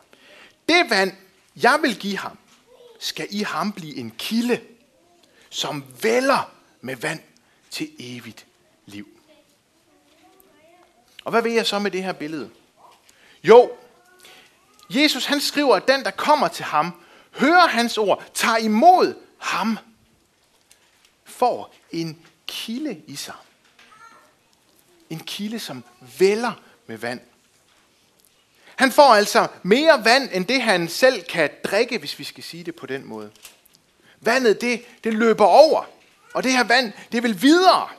Det 0.70 0.90
vand, 0.90 1.12
jeg 1.56 1.80
vil 1.82 1.96
give 1.96 2.18
ham, 2.18 2.38
skal 3.00 3.28
i 3.30 3.44
ham 3.44 3.72
blive 3.72 3.96
en 3.96 4.14
kilde, 4.18 4.62
som 5.50 5.84
vælger 6.02 6.52
med 6.82 6.96
vand 6.96 7.20
til 7.72 7.92
evigt 8.00 8.46
liv. 8.86 9.08
Og 11.24 11.32
hvad 11.32 11.42
vil 11.42 11.52
jeg 11.52 11.66
så 11.66 11.80
med 11.80 11.92
det 11.92 12.04
her 12.04 12.14
billede? 12.14 12.50
Jo, 13.44 13.72
Jesus 14.90 15.26
han 15.26 15.42
skriver, 15.42 15.76
at 15.76 15.88
den, 15.88 16.04
der 16.04 16.12
kommer 16.12 16.48
til 16.48 16.66
ham, 16.66 17.04
hører 17.32 17.68
hans 17.68 17.98
ord, 17.98 18.24
tager 18.34 18.58
imod 18.58 19.16
ham, 19.38 19.78
får 21.24 21.76
en 21.92 22.26
kilde 22.48 23.02
i 23.08 23.16
sig. 23.16 23.36
En 25.10 25.20
kilde, 25.20 25.60
som 25.60 25.84
vælger 26.20 26.62
med 26.88 26.98
vand. 26.98 27.20
Han 28.76 28.92
får 28.92 29.14
altså 29.16 29.48
mere 29.64 30.06
vand, 30.06 30.30
end 30.32 30.46
det 30.46 30.62
han 30.62 30.88
selv 30.88 31.24
kan 31.24 31.50
drikke, 31.64 31.98
hvis 31.98 32.20
vi 32.20 32.24
skal 32.24 32.44
sige 32.44 32.64
det 32.64 32.76
på 32.76 32.86
den 32.86 33.06
måde. 33.06 33.32
Vandet, 34.20 34.62
det, 34.62 34.86
det 35.04 35.14
løber 35.14 35.46
over. 35.46 35.86
Og 36.34 36.44
det 36.44 36.52
her 36.52 36.64
vand, 36.64 36.94
det 37.12 37.24
vil 37.24 37.42
videre. 37.42 37.90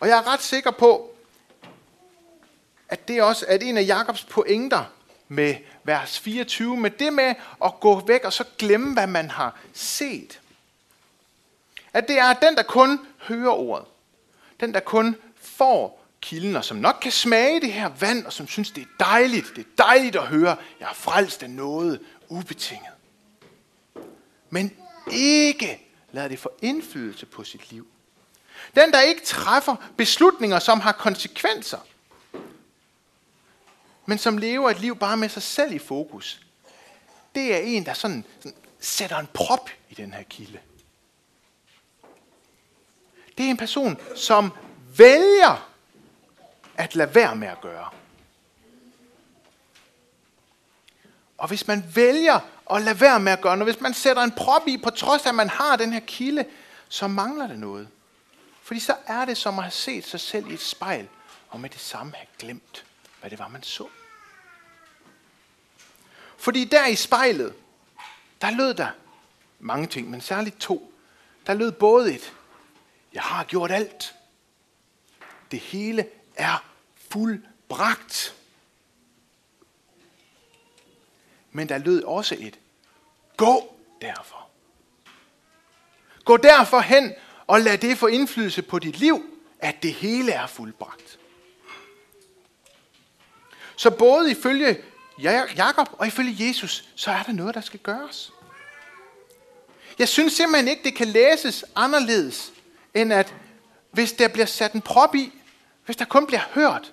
Og 0.00 0.08
jeg 0.08 0.18
er 0.18 0.32
ret 0.32 0.42
sikker 0.42 0.70
på, 0.70 1.09
at 2.90 3.08
det 3.08 3.22
også 3.22 3.44
er 3.48 3.58
en 3.58 3.76
af 3.76 3.86
Jakobs 3.86 4.24
pointer 4.24 4.84
med 5.28 5.54
vers 5.84 6.18
24, 6.18 6.76
med 6.76 6.90
det 6.90 7.12
med 7.12 7.34
at 7.64 7.80
gå 7.80 8.00
væk 8.06 8.24
og 8.24 8.32
så 8.32 8.44
glemme, 8.58 8.92
hvad 8.92 9.06
man 9.06 9.30
har 9.30 9.58
set. 9.72 10.40
At 11.92 12.08
det 12.08 12.18
er 12.18 12.32
den, 12.32 12.56
der 12.56 12.62
kun 12.62 13.00
hører 13.18 13.50
ordet. 13.50 13.86
Den, 14.60 14.74
der 14.74 14.80
kun 14.80 15.16
får 15.40 16.04
kilden, 16.20 16.56
og 16.56 16.64
som 16.64 16.76
nok 16.76 16.98
kan 17.02 17.12
smage 17.12 17.60
det 17.60 17.72
her 17.72 17.88
vand, 18.00 18.26
og 18.26 18.32
som 18.32 18.48
synes, 18.48 18.70
det 18.70 18.82
er 18.82 19.04
dejligt. 19.04 19.52
Det 19.56 19.66
er 19.66 19.84
dejligt 19.84 20.16
at 20.16 20.26
høre, 20.26 20.56
jeg 20.80 20.88
er 20.88 20.94
frelst 20.94 21.42
af 21.42 21.50
noget 21.50 22.00
ubetinget. 22.28 22.92
Men 24.50 24.76
ikke 25.12 25.86
lader 26.12 26.28
det 26.28 26.38
få 26.38 26.52
indflydelse 26.62 27.26
på 27.26 27.44
sit 27.44 27.72
liv. 27.72 27.86
Den, 28.74 28.92
der 28.92 29.00
ikke 29.00 29.24
træffer 29.24 29.76
beslutninger, 29.96 30.58
som 30.58 30.80
har 30.80 30.92
konsekvenser, 30.92 31.78
men 34.10 34.18
som 34.18 34.38
lever 34.38 34.70
et 34.70 34.80
liv 34.80 34.96
bare 34.96 35.16
med 35.16 35.28
sig 35.28 35.42
selv 35.42 35.72
i 35.72 35.78
fokus, 35.78 36.40
det 37.34 37.54
er 37.54 37.58
en, 37.58 37.86
der 37.86 37.92
sådan, 37.92 38.24
sådan 38.40 38.58
sætter 38.80 39.16
en 39.16 39.28
prop 39.34 39.70
i 39.90 39.94
den 39.94 40.12
her 40.12 40.22
kilde. 40.22 40.58
Det 43.38 43.46
er 43.46 43.50
en 43.50 43.56
person, 43.56 44.00
som 44.16 44.52
vælger 44.96 45.70
at 46.76 46.94
lade 46.94 47.14
være 47.14 47.36
med 47.36 47.48
at 47.48 47.60
gøre. 47.60 47.88
Og 51.38 51.48
hvis 51.48 51.66
man 51.66 51.84
vælger 51.94 52.40
at 52.70 52.82
lade 52.82 53.00
være 53.00 53.20
med 53.20 53.32
at 53.32 53.40
gøre 53.40 53.56
noget, 53.56 53.74
hvis 53.74 53.82
man 53.82 53.94
sætter 53.94 54.22
en 54.22 54.32
prop 54.32 54.68
i, 54.68 54.76
på 54.76 54.90
trods 54.90 55.24
af, 55.24 55.28
at 55.28 55.34
man 55.34 55.48
har 55.48 55.76
den 55.76 55.92
her 55.92 56.00
kilde, 56.00 56.44
så 56.88 57.08
mangler 57.08 57.46
det 57.46 57.58
noget. 57.58 57.88
Fordi 58.62 58.80
så 58.80 58.96
er 59.06 59.24
det 59.24 59.36
som 59.36 59.58
at 59.58 59.64
have 59.64 59.72
set 59.72 60.06
sig 60.06 60.20
selv 60.20 60.50
i 60.50 60.54
et 60.54 60.60
spejl, 60.60 61.08
og 61.48 61.60
med 61.60 61.70
det 61.70 61.80
samme 61.80 62.12
have 62.16 62.26
glemt, 62.38 62.84
hvad 63.20 63.30
det 63.30 63.38
var, 63.38 63.48
man 63.48 63.62
så. 63.62 63.86
Fordi 66.40 66.64
der 66.64 66.86
i 66.86 66.94
spejlet, 66.94 67.54
der 68.40 68.50
lød 68.50 68.74
der 68.74 68.88
mange 69.58 69.86
ting, 69.86 70.10
men 70.10 70.20
særligt 70.20 70.60
to. 70.60 70.92
Der 71.46 71.54
lød 71.54 71.72
både 71.72 72.14
et, 72.14 72.32
jeg 73.12 73.22
har 73.22 73.44
gjort 73.44 73.70
alt. 73.70 74.14
Det 75.50 75.58
hele 75.58 76.06
er 76.34 76.64
fuldbragt. 77.10 78.36
Men 81.52 81.68
der 81.68 81.78
lød 81.78 82.02
også 82.02 82.36
et, 82.38 82.58
gå 83.36 83.78
derfor. 84.00 84.48
Gå 86.24 86.36
derfor 86.36 86.80
hen 86.80 87.14
og 87.46 87.60
lad 87.60 87.78
det 87.78 87.98
få 87.98 88.06
indflydelse 88.06 88.62
på 88.62 88.78
dit 88.78 88.98
liv, 88.98 89.38
at 89.58 89.82
det 89.82 89.94
hele 89.94 90.32
er 90.32 90.46
fuldbragt. 90.46 91.18
Så 93.76 93.90
både 93.90 94.30
ifølge 94.30 94.82
Jakob 95.56 95.88
og 95.92 96.06
ifølge 96.06 96.48
Jesus, 96.48 96.84
så 96.94 97.10
er 97.10 97.22
der 97.22 97.32
noget, 97.32 97.54
der 97.54 97.60
skal 97.60 97.80
gøres. 97.80 98.32
Jeg 99.98 100.08
synes 100.08 100.32
simpelthen 100.32 100.68
ikke, 100.68 100.82
det 100.82 100.94
kan 100.94 101.06
læses 101.06 101.64
anderledes, 101.76 102.52
end 102.94 103.12
at 103.12 103.34
hvis 103.90 104.12
der 104.12 104.28
bliver 104.28 104.46
sat 104.46 104.72
en 104.72 104.80
prop 104.80 105.14
i, 105.14 105.32
hvis 105.84 105.96
der 105.96 106.04
kun 106.04 106.26
bliver 106.26 106.42
hørt, 106.54 106.92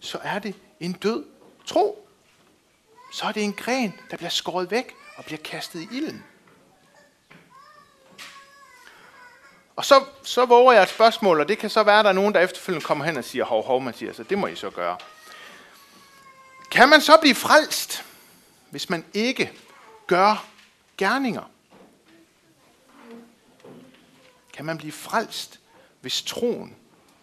så 0.00 0.18
er 0.22 0.38
det 0.38 0.54
en 0.80 0.92
død 0.92 1.24
tro. 1.66 2.08
Så 3.12 3.26
er 3.26 3.32
det 3.32 3.42
en 3.42 3.52
gren, 3.52 3.94
der 4.10 4.16
bliver 4.16 4.30
skåret 4.30 4.70
væk 4.70 4.94
og 5.16 5.24
bliver 5.24 5.40
kastet 5.44 5.80
i 5.80 5.88
ilden. 5.92 6.24
Og 9.76 9.84
så, 9.84 10.04
så 10.22 10.44
våger 10.44 10.72
jeg 10.72 10.82
et 10.82 10.88
spørgsmål, 10.88 11.40
og 11.40 11.48
det 11.48 11.58
kan 11.58 11.70
så 11.70 11.82
være, 11.82 11.98
at 11.98 12.04
der 12.04 12.08
er 12.08 12.14
nogen, 12.14 12.34
der 12.34 12.40
efterfølgende 12.40 12.86
kommer 12.86 13.04
hen 13.04 13.16
og 13.16 13.24
siger, 13.24 13.44
hov, 13.44 13.64
hov, 13.64 13.80
Mathias, 13.80 14.20
det 14.28 14.38
må 14.38 14.46
I 14.46 14.56
så 14.56 14.70
gøre. 14.70 14.96
Kan 16.72 16.88
man 16.88 17.00
så 17.00 17.16
blive 17.20 17.34
frelst, 17.34 18.04
hvis 18.70 18.90
man 18.90 19.04
ikke 19.14 19.52
gør 20.06 20.46
gerninger? 20.96 21.50
Kan 24.52 24.64
man 24.64 24.78
blive 24.78 24.92
frelst, 24.92 25.60
hvis 26.00 26.22
troen 26.22 26.76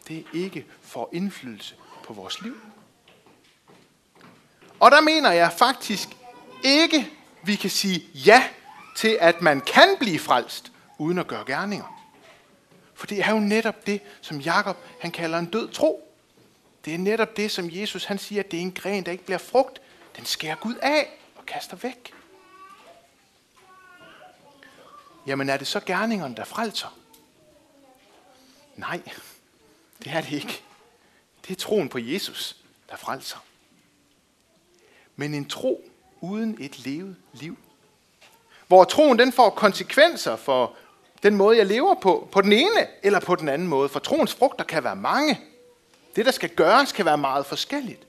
det 0.08 0.26
ikke 0.34 0.66
får 0.82 1.10
indflydelse 1.14 1.76
på 2.04 2.14
vores 2.14 2.42
liv? 2.42 2.56
Og 4.80 4.92
der 4.92 5.02
mener 5.02 5.32
jeg 5.32 5.54
faktisk 5.58 6.10
ikke, 6.64 7.12
vi 7.44 7.56
kan 7.56 7.70
sige 7.70 8.06
ja 8.14 8.50
til, 8.96 9.18
at 9.22 9.42
man 9.42 9.62
kan 9.62 9.96
blive 10.00 10.20
frelst, 10.20 10.72
uden 10.98 11.18
at 11.18 11.28
gøre 11.28 11.46
gerninger. 11.46 12.06
For 12.94 13.08
det 13.08 13.20
er 13.20 13.32
jo 13.32 13.40
netop 13.40 13.88
det, 13.88 14.02
som 14.22 14.40
Jakob 14.40 14.78
han 15.00 15.12
kalder 15.12 15.40
en 15.40 15.46
død 15.46 15.70
tro. 15.70 16.09
Det 16.86 16.94
er 16.94 16.98
netop 16.98 17.38
det, 17.38 17.52
som 17.52 17.70
Jesus 17.72 18.06
han 18.06 18.18
siger, 18.18 18.44
at 18.44 18.52
det 18.52 18.58
er 18.58 18.62
en 18.62 18.72
gren, 18.72 19.06
der 19.06 19.12
ikke 19.12 19.26
bliver 19.26 19.38
frugt. 19.38 19.82
Den 20.16 20.26
skærer 20.26 20.56
Gud 20.56 20.76
af 20.76 21.20
og 21.36 21.46
kaster 21.46 21.76
væk. 21.76 22.14
Jamen 25.28 25.50
er 25.50 25.58
det 25.58 25.68
så 25.68 25.80
gerningerne, 25.80 26.36
der 26.36 26.44
frelser? 26.44 26.98
Nej, 28.76 29.02
det 30.04 30.12
er 30.12 30.22
det 30.22 30.32
ikke. 30.32 30.64
Det 31.48 31.52
er 31.52 31.56
troen 31.56 31.90
på 31.90 31.98
Jesus, 31.98 32.56
der 32.90 32.98
frelser. 32.98 33.38
Men 35.16 35.34
en 35.34 35.46
tro 35.46 35.90
uden 36.22 36.58
et 36.60 36.80
levet 36.80 37.16
liv. 37.34 37.58
Hvor 38.68 38.84
troen 38.84 39.20
den 39.20 39.32
får 39.32 39.50
konsekvenser 39.50 40.36
for 40.36 40.76
den 41.24 41.36
måde, 41.36 41.58
jeg 41.58 41.66
lever 41.66 41.96
på, 41.96 42.30
på 42.32 42.42
den 42.42 42.54
ene 42.54 42.88
eller 43.04 43.20
på 43.20 43.36
den 43.36 43.50
anden 43.50 43.68
måde. 43.68 43.90
For 43.90 44.00
troens 44.00 44.34
frugter 44.34 44.64
kan 44.64 44.84
være 44.84 44.96
mange. 44.96 45.40
Det, 46.16 46.26
der 46.26 46.32
skal 46.32 46.50
gøres, 46.50 46.92
kan 46.92 47.06
være 47.06 47.18
meget 47.18 47.46
forskelligt. 47.46 48.08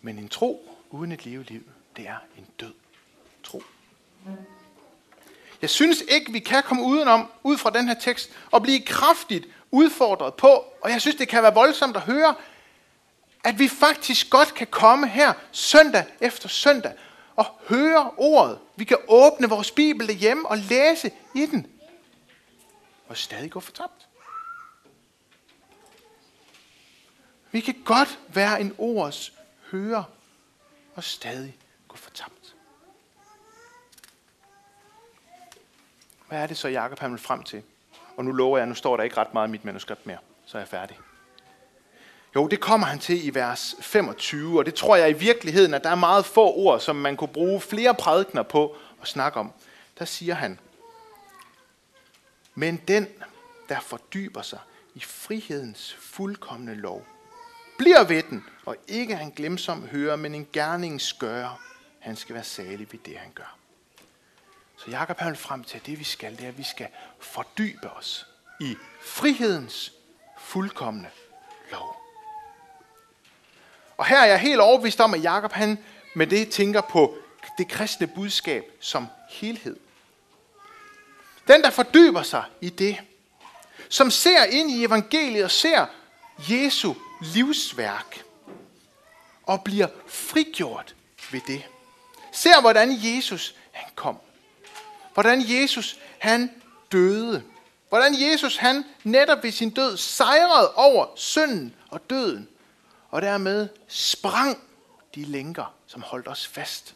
Men 0.00 0.18
en 0.18 0.28
tro 0.28 0.78
uden 0.90 1.12
et 1.12 1.26
leveliv, 1.26 1.62
det 1.96 2.08
er 2.08 2.16
en 2.38 2.46
død 2.60 2.74
tro. 3.42 3.62
Jeg 5.62 5.70
synes 5.70 6.00
ikke, 6.08 6.32
vi 6.32 6.38
kan 6.38 6.62
komme 6.62 6.82
udenom, 6.82 7.30
ud 7.42 7.58
fra 7.58 7.70
den 7.70 7.88
her 7.88 7.94
tekst, 7.94 8.30
og 8.50 8.62
blive 8.62 8.80
kraftigt 8.80 9.46
udfordret 9.70 10.34
på, 10.34 10.64
og 10.80 10.90
jeg 10.90 11.00
synes, 11.00 11.16
det 11.16 11.28
kan 11.28 11.42
være 11.42 11.54
voldsomt 11.54 11.96
at 11.96 12.02
høre, 12.02 12.34
at 13.44 13.58
vi 13.58 13.68
faktisk 13.68 14.30
godt 14.30 14.54
kan 14.54 14.66
komme 14.66 15.08
her 15.08 15.32
søndag 15.52 16.04
efter 16.20 16.48
søndag 16.48 16.92
og 17.36 17.46
høre 17.68 18.10
ordet. 18.16 18.58
Vi 18.76 18.84
kan 18.84 18.96
åbne 19.08 19.48
vores 19.48 19.70
Bibel 19.70 20.08
derhjemme 20.08 20.48
og 20.48 20.58
læse 20.58 21.10
i 21.34 21.46
den. 21.46 21.66
Og 23.08 23.16
stadig 23.16 23.50
gå 23.50 23.60
fortabt. 23.60 24.08
Vi 27.54 27.60
kan 27.60 27.82
godt 27.84 28.18
være 28.28 28.60
en 28.60 28.74
ords 28.78 29.32
hører 29.70 30.02
og 30.94 31.04
stadig 31.04 31.56
gå 31.88 31.96
fortabt. 31.96 32.54
Hvad 36.28 36.38
er 36.38 36.46
det 36.46 36.56
så, 36.56 36.68
Jacob 36.68 36.98
han 36.98 37.10
vil 37.10 37.18
frem 37.18 37.42
til? 37.42 37.62
Og 38.16 38.24
nu 38.24 38.32
lover 38.32 38.58
jeg, 38.58 38.66
nu 38.66 38.74
står 38.74 38.96
der 38.96 39.04
ikke 39.04 39.16
ret 39.16 39.34
meget 39.34 39.48
i 39.48 39.50
mit 39.50 39.64
manuskript 39.64 40.06
mere, 40.06 40.18
så 40.46 40.58
er 40.58 40.60
jeg 40.60 40.68
færdig. 40.68 40.98
Jo, 42.34 42.46
det 42.46 42.60
kommer 42.60 42.86
han 42.86 42.98
til 42.98 43.26
i 43.26 43.34
vers 43.34 43.74
25, 43.80 44.58
og 44.58 44.66
det 44.66 44.74
tror 44.74 44.96
jeg 44.96 45.10
i 45.10 45.18
virkeligheden, 45.18 45.74
at 45.74 45.84
der 45.84 45.90
er 45.90 45.94
meget 45.94 46.24
få 46.24 46.54
ord, 46.54 46.80
som 46.80 46.96
man 46.96 47.16
kunne 47.16 47.32
bruge 47.32 47.60
flere 47.60 47.94
prædikner 47.94 48.42
på 48.42 48.76
at 49.02 49.08
snakke 49.08 49.40
om. 49.40 49.52
Der 49.98 50.04
siger 50.04 50.34
han, 50.34 50.58
men 52.54 52.76
den, 52.88 53.08
der 53.68 53.80
fordyber 53.80 54.42
sig 54.42 54.60
i 54.94 55.00
frihedens 55.00 55.96
fuldkommende 56.00 56.74
lov, 56.74 57.06
bliver 57.78 58.04
ved 58.04 58.22
den, 58.22 58.44
og 58.64 58.76
ikke 58.88 59.16
han 59.16 59.30
glemsom 59.30 59.86
hører, 59.86 60.16
men 60.16 60.34
en 60.34 60.48
gerningsgører. 60.52 61.60
Han 62.00 62.16
skal 62.16 62.34
være 62.34 62.44
salig 62.44 62.92
ved 62.92 62.98
det, 63.06 63.18
han 63.18 63.32
gør. 63.34 63.56
Så 64.76 64.90
Jakob 64.90 65.18
han 65.18 65.36
frem 65.36 65.64
til, 65.64 65.76
at 65.76 65.86
det 65.86 65.98
vi 65.98 66.04
skal, 66.04 66.36
det 66.36 66.44
er, 66.44 66.48
at 66.48 66.58
vi 66.58 66.62
skal 66.62 66.88
fordybe 67.18 67.90
os 67.90 68.26
i 68.60 68.76
frihedens 69.02 69.92
fuldkommende 70.38 71.08
lov. 71.72 71.96
Og 73.96 74.06
her 74.06 74.18
er 74.18 74.26
jeg 74.26 74.38
helt 74.38 74.60
overbevist 74.60 75.00
om, 75.00 75.14
at 75.14 75.22
Jakob 75.22 75.52
han 75.52 75.84
med 76.14 76.26
det 76.26 76.50
tænker 76.50 76.80
på 76.80 77.18
det 77.58 77.68
kristne 77.68 78.06
budskab 78.06 78.64
som 78.80 79.06
helhed. 79.28 79.76
Den, 81.48 81.62
der 81.62 81.70
fordyber 81.70 82.22
sig 82.22 82.44
i 82.60 82.70
det, 82.70 83.00
som 83.88 84.10
ser 84.10 84.44
ind 84.44 84.70
i 84.70 84.84
evangeliet 84.84 85.44
og 85.44 85.50
ser 85.50 85.86
Jesu 86.38 86.94
livsværk 87.24 88.24
og 89.42 89.64
bliver 89.64 89.88
frigjort 90.06 90.94
ved 91.32 91.40
det. 91.46 91.64
Ser, 92.32 92.60
hvordan 92.60 92.98
Jesus 93.02 93.54
han 93.72 93.90
kom. 93.94 94.18
Hvordan 95.14 95.42
Jesus 95.46 95.98
han 96.18 96.50
døde. 96.92 97.42
Hvordan 97.88 98.14
Jesus 98.20 98.56
han 98.56 98.84
netop 99.04 99.42
ved 99.42 99.52
sin 99.52 99.70
død 99.70 99.96
sejrede 99.96 100.74
over 100.74 101.06
synden 101.16 101.74
og 101.88 102.10
døden. 102.10 102.48
Og 103.10 103.22
dermed 103.22 103.68
sprang 103.88 104.58
de 105.14 105.24
lænker, 105.24 105.74
som 105.86 106.02
holdt 106.02 106.28
os 106.28 106.46
fast. 106.46 106.94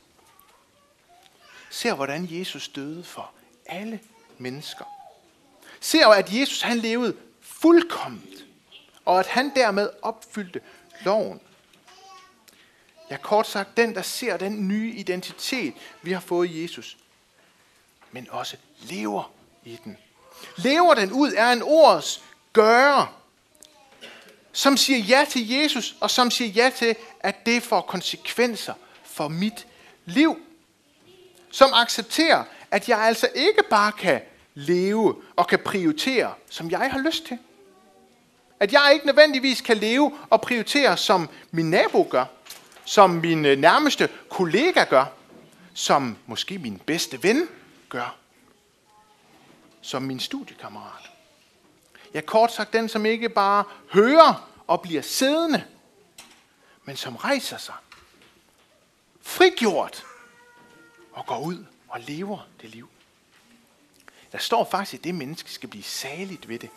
Ser, 1.71 1.95
hvordan 1.95 2.29
Jesus 2.31 2.69
døde 2.69 3.05
for 3.05 3.31
alle 3.67 4.01
mennesker. 4.39 4.85
Ser, 5.81 6.07
at 6.07 6.33
Jesus 6.33 6.61
han 6.61 6.79
levede 6.79 7.17
fuldkomment, 7.41 8.45
og 9.09 9.21
at 9.21 9.27
han 9.27 9.53
dermed 9.55 9.91
opfyldte 10.03 10.61
loven. 11.05 11.41
Ja, 13.11 13.17
kort 13.17 13.47
sagt, 13.47 13.77
den, 13.77 13.95
der 13.95 14.03
ser 14.03 14.37
den 14.37 14.69
nye 14.69 14.93
identitet, 14.93 15.75
vi 16.03 16.13
har 16.13 16.21
fået 16.21 16.51
i 16.51 16.63
Jesus, 16.63 16.97
men 18.13 18.29
også 18.31 18.57
lever 18.81 19.33
i 19.65 19.79
den. 19.85 19.99
Lever 20.57 20.95
den 20.95 21.13
ud 21.13 21.33
er 21.37 21.53
en 21.53 21.63
ords 21.63 22.23
gøre, 22.53 23.09
som 24.53 24.77
siger 24.77 24.99
ja 24.99 25.27
til 25.31 25.49
Jesus, 25.49 25.97
og 26.01 26.11
som 26.11 26.31
siger 26.31 26.51
ja 26.51 26.71
til, 26.77 26.97
at 27.21 27.47
det 27.47 27.63
får 27.63 27.81
konsekvenser 27.81 28.75
for 29.05 29.29
mit 29.29 29.67
liv. 30.05 30.39
Som 31.51 31.71
accepterer, 31.75 32.45
at 32.71 32.89
jeg 32.89 32.99
altså 32.99 33.29
ikke 33.35 33.63
bare 33.71 33.93
kan 33.93 34.21
leve 34.55 35.23
og 35.37 35.47
kan 35.47 35.59
prioritere, 35.59 36.35
som 36.51 36.71
jeg 36.71 36.91
har 36.91 36.99
lyst 36.99 37.27
til. 37.27 37.39
At 38.61 38.73
jeg 38.73 38.91
ikke 38.95 39.07
nødvendigvis 39.07 39.61
kan 39.61 39.77
leve 39.77 40.19
og 40.31 40.41
prioritere, 40.41 40.97
som 40.97 41.29
min 41.51 41.71
nabo 41.71 42.07
gør, 42.11 42.25
som 42.85 43.11
min 43.11 43.45
øh, 43.45 43.59
nærmeste 43.59 44.09
kollega 44.29 44.85
gør, 44.85 45.05
som 45.75 46.17
måske 46.27 46.59
min 46.59 46.79
bedste 46.87 47.23
ven 47.23 47.49
gør, 47.89 48.17
som 49.81 50.03
min 50.03 50.21
studiekammerat. 50.21 51.11
Jeg 52.15 52.27
kort 52.27 52.53
sagt 52.53 52.73
den, 52.73 52.89
som 52.89 53.07
ikke 53.07 53.29
bare 53.29 53.65
hører 53.93 54.49
og 54.67 54.83
bliver 54.83 55.03
siddende, 55.03 55.65
men 56.85 56.97
som 56.97 57.17
rejser 57.17 57.57
sig, 57.57 57.75
frigjort 59.23 60.05
og 61.13 61.27
går 61.27 61.39
ud 61.39 61.65
og 61.89 62.01
lever 62.01 62.49
det 62.63 62.71
liv. 62.71 62.89
Der 64.33 64.39
står 64.39 64.69
faktisk, 64.71 64.95
at 64.95 65.05
det 65.05 65.15
menneske 65.15 65.53
skal 65.53 65.69
blive 65.69 65.85
saligt 65.85 66.49
ved 66.49 66.59
det. 66.59 66.71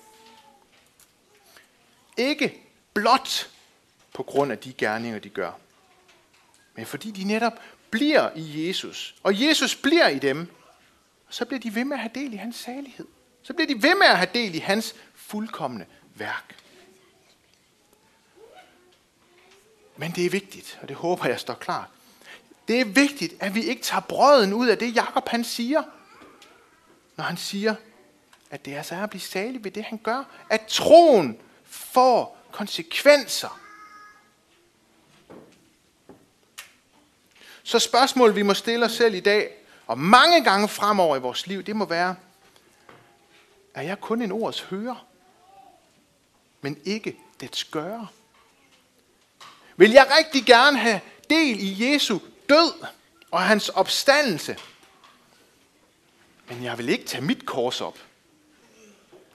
Ikke 2.18 2.62
blot 2.94 3.50
på 4.14 4.24
grund 4.24 4.52
af 4.52 4.58
de 4.58 4.74
gerninger, 4.74 5.20
de 5.20 5.30
gør, 5.30 5.52
men 6.76 6.86
fordi 6.86 7.12
de 7.12 7.24
netop 7.24 7.54
bliver 7.90 8.30
i 8.36 8.68
Jesus, 8.68 9.16
og 9.24 9.42
Jesus 9.42 9.76
bliver 9.76 10.08
i 10.08 10.20
dem, 10.20 10.48
så 11.30 11.46
bliver 11.46 11.60
de 11.60 11.76
ved 11.76 11.86
med 11.86 11.94
at 11.98 12.00
have 12.00 12.12
del 12.16 12.34
i 12.34 12.38
hans 12.38 12.56
salighed. 12.56 13.08
Så 13.44 13.54
bliver 13.54 13.68
de 13.68 13.84
ved 13.84 13.96
med 13.96 14.08
at 14.08 14.18
have 14.18 14.30
del 14.34 14.56
i 14.56 14.60
hans 14.60 14.96
fuldkommende 15.16 15.86
værk. 16.16 16.56
Men 19.98 20.12
det 20.12 20.26
er 20.26 20.30
vigtigt, 20.30 20.80
og 20.82 20.90
det 20.90 20.96
håber 20.96 21.26
jeg 21.26 21.40
står 21.40 21.54
klart. 21.54 21.88
Det 22.68 22.82
er 22.82 22.86
vigtigt, 22.86 23.34
at 23.40 23.56
vi 23.56 23.64
ikke 23.64 23.82
tager 23.82 24.02
brøden 24.02 24.54
ud 24.54 24.68
af 24.68 24.78
det, 24.78 24.96
Jakob 24.96 25.30
han 25.30 25.44
siger, 25.44 25.84
når 27.16 27.24
han 27.24 27.38
siger, 27.38 27.76
at 28.50 28.66
det 28.66 28.76
altså 28.76 28.96
er 28.96 29.04
at 29.04 29.10
blive 29.10 29.22
salig 29.22 29.64
ved 29.64 29.72
det, 29.72 29.84
han 29.84 29.98
gør. 29.98 30.24
At 30.50 30.66
troen 30.68 31.40
får 31.72 32.38
konsekvenser. 32.52 33.60
Så 37.64 37.80
spørgsmålet, 37.80 38.36
vi 38.36 38.42
må 38.42 38.54
stille 38.54 38.86
os 38.86 38.92
selv 38.92 39.16
i 39.16 39.20
dag, 39.20 39.52
og 39.88 40.00
mange 40.00 40.44
gange 40.44 40.68
fremover 40.68 41.18
i 41.18 41.20
vores 41.20 41.48
liv, 41.48 41.64
det 41.64 41.76
må 41.76 41.86
være, 41.86 42.16
er 43.74 43.82
jeg 43.82 44.00
kun 44.00 44.22
en 44.22 44.32
ords 44.32 44.62
hører, 44.62 45.06
men 46.62 46.82
ikke 46.86 47.18
dets 47.40 47.64
gøre? 47.64 48.08
Vil 49.76 49.92
jeg 49.92 50.08
rigtig 50.18 50.46
gerne 50.46 50.78
have 50.78 51.02
del 51.30 51.60
i 51.60 51.92
Jesu 51.92 52.20
død 52.50 52.86
og 53.32 53.42
hans 53.42 53.70
opstandelse? 53.70 54.58
Men 56.50 56.64
jeg 56.64 56.78
vil 56.78 56.90
ikke 56.90 57.06
tage 57.06 57.24
mit 57.24 57.46
kors 57.46 57.82
op. 57.82 57.98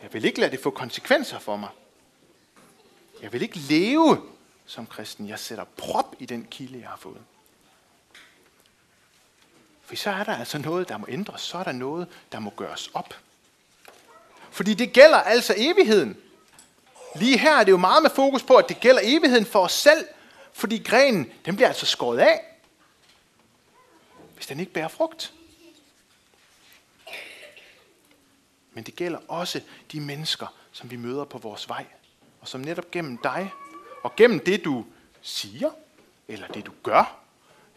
Jeg 0.03 0.13
vil 0.13 0.25
ikke 0.25 0.41
lade 0.41 0.51
det 0.51 0.63
få 0.63 0.71
konsekvenser 0.71 1.39
for 1.39 1.57
mig. 1.57 1.69
Jeg 3.23 3.33
vil 3.33 3.43
ikke 3.43 3.59
leve 3.59 4.23
som 4.67 4.87
kristen. 4.87 5.29
Jeg 5.29 5.39
sætter 5.39 5.65
prop 5.65 6.17
i 6.19 6.27
den 6.27 6.47
kilde, 6.51 6.81
jeg 6.81 6.89
har 6.89 6.97
fået. 6.97 7.21
For 9.83 9.97
så 9.97 10.11
er 10.11 10.25
der 10.25 10.37
altså 10.37 10.59
noget, 10.59 10.89
der 10.89 10.97
må 10.97 11.07
ændres. 11.09 11.41
Så 11.41 11.59
er 11.59 11.65
der 11.65 11.73
noget, 11.73 12.09
der 12.33 12.39
må 12.39 12.51
gøres 12.51 12.91
op. 12.95 13.15
Fordi 14.51 14.75
det 14.75 14.93
gælder 14.93 15.19
altså 15.19 15.55
evigheden. 15.57 16.17
Lige 17.17 17.39
her 17.39 17.57
er 17.57 17.65
det 17.65 17.73
jo 17.73 17.77
meget 17.77 18.03
med 18.03 18.11
fokus 18.11 18.43
på, 18.43 18.57
at 18.57 18.69
det 18.69 18.81
gælder 18.81 19.01
evigheden 19.05 19.47
for 19.47 19.61
os 19.61 19.73
selv. 19.73 20.07
Fordi 20.53 20.79
grenen, 20.79 21.33
den 21.45 21.57
bliver 21.57 21.69
altså 21.69 21.87
skåret 21.87 22.19
af, 22.19 22.45
hvis 24.35 24.47
den 24.47 24.61
ikke 24.61 24.73
bærer 24.73 24.89
frugt. 24.89 25.33
Men 28.73 28.85
det 28.85 28.97
gælder 28.97 29.19
også 29.29 29.61
de 29.93 30.01
mennesker, 30.01 30.47
som 30.73 30.91
vi 30.91 30.97
møder 30.97 31.25
på 31.25 31.39
vores 31.39 31.69
vej. 31.69 31.87
Og 32.47 32.51
som 32.51 32.61
netop 32.61 32.91
gennem 32.91 33.19
dig, 33.19 33.53
og 34.03 34.17
gennem 34.17 34.41
det 34.41 34.65
du 34.65 34.87
siger, 35.23 35.71
eller 36.29 36.49
det 36.49 36.67
du 36.67 36.73
gør, 36.83 37.19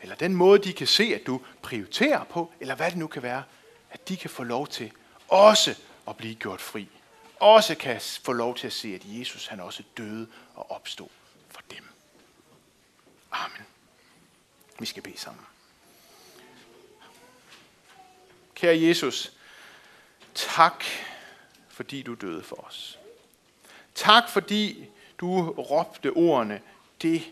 eller 0.01 0.15
den 0.15 0.36
måde, 0.36 0.63
de 0.63 0.73
kan 0.73 0.88
se, 0.88 1.03
at 1.03 1.27
du 1.27 1.41
prioriterer 1.62 2.23
på, 2.23 2.53
eller 2.60 2.75
hvad 2.75 2.89
det 2.91 2.97
nu 2.97 3.08
kan 3.08 3.23
være, 3.23 3.43
at 3.91 4.10
de 4.10 4.17
kan 4.17 4.29
få 4.29 4.43
lov 4.43 4.67
til 4.67 4.91
også 5.27 5.75
at 6.08 6.17
blive 6.17 6.36
gjort 6.36 6.62
fri. 6.62 6.89
Også 7.39 7.75
kan 7.75 8.01
få 8.01 8.34
lov 8.34 8.55
til 8.55 8.67
at 8.67 8.73
se, 8.73 8.95
at 8.95 9.01
Jesus 9.05 9.47
han 9.47 9.60
også 9.60 9.84
døde 9.97 10.27
og 10.55 10.71
opstod 10.71 11.10
for 11.49 11.62
dem. 11.71 11.84
Amen. 13.32 13.65
Vi 14.79 14.86
skal 14.86 15.03
bede 15.03 15.17
sammen. 15.17 15.45
Kære 18.55 18.82
Jesus, 18.82 19.34
tak 20.36 20.84
fordi 21.69 22.01
du 22.01 22.13
døde 22.13 22.43
for 22.43 22.55
os. 22.67 22.99
Tak 23.95 24.30
fordi 24.30 24.89
du 25.17 25.52
råbte 25.52 26.12
ordene, 26.12 26.62
det 27.02 27.23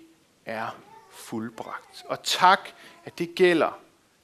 er 0.46 0.78
fuldbragt. 1.12 2.06
Og 2.06 2.24
tak, 2.24 2.70
at 3.06 3.17
det 3.17 3.36
gælder 3.36 3.80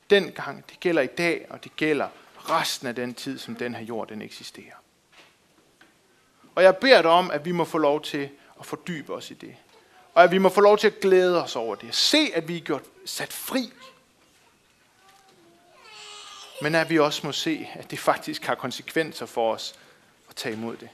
dengang, 0.09 0.69
det 0.69 0.79
gælder 0.79 1.01
i 1.01 1.07
dag, 1.07 1.45
og 1.49 1.63
det 1.63 1.75
gælder 1.75 2.07
resten 2.37 2.87
af 2.87 2.95
den 2.95 3.13
tid, 3.13 3.39
som 3.39 3.55
den 3.55 3.75
her 3.75 3.83
jord 3.83 4.07
den 4.07 4.21
eksisterer. 4.21 4.75
Og 6.55 6.63
jeg 6.63 6.77
beder 6.77 7.01
dig 7.01 7.11
om, 7.11 7.31
at 7.31 7.45
vi 7.45 7.51
må 7.51 7.65
få 7.65 7.77
lov 7.77 8.01
til 8.01 8.29
at 8.59 8.65
fordybe 8.65 9.13
os 9.13 9.31
i 9.31 9.33
det. 9.33 9.55
Og 10.13 10.23
at 10.23 10.31
vi 10.31 10.37
må 10.37 10.49
få 10.49 10.61
lov 10.61 10.77
til 10.77 10.87
at 10.87 10.99
glæde 10.99 11.43
os 11.43 11.55
over 11.55 11.75
det. 11.75 11.95
Se, 11.95 12.31
at 12.33 12.47
vi 12.47 12.57
er 12.57 12.61
gjort 12.61 12.83
sat 13.05 13.33
fri. 13.33 13.71
Men 16.61 16.75
at 16.75 16.89
vi 16.89 16.99
også 16.99 17.21
må 17.23 17.31
se, 17.31 17.69
at 17.73 17.91
det 17.91 17.99
faktisk 17.99 18.45
har 18.45 18.55
konsekvenser 18.55 19.25
for 19.25 19.53
os 19.53 19.75
at 20.29 20.35
tage 20.35 20.55
imod 20.55 20.77
det. 20.77 20.89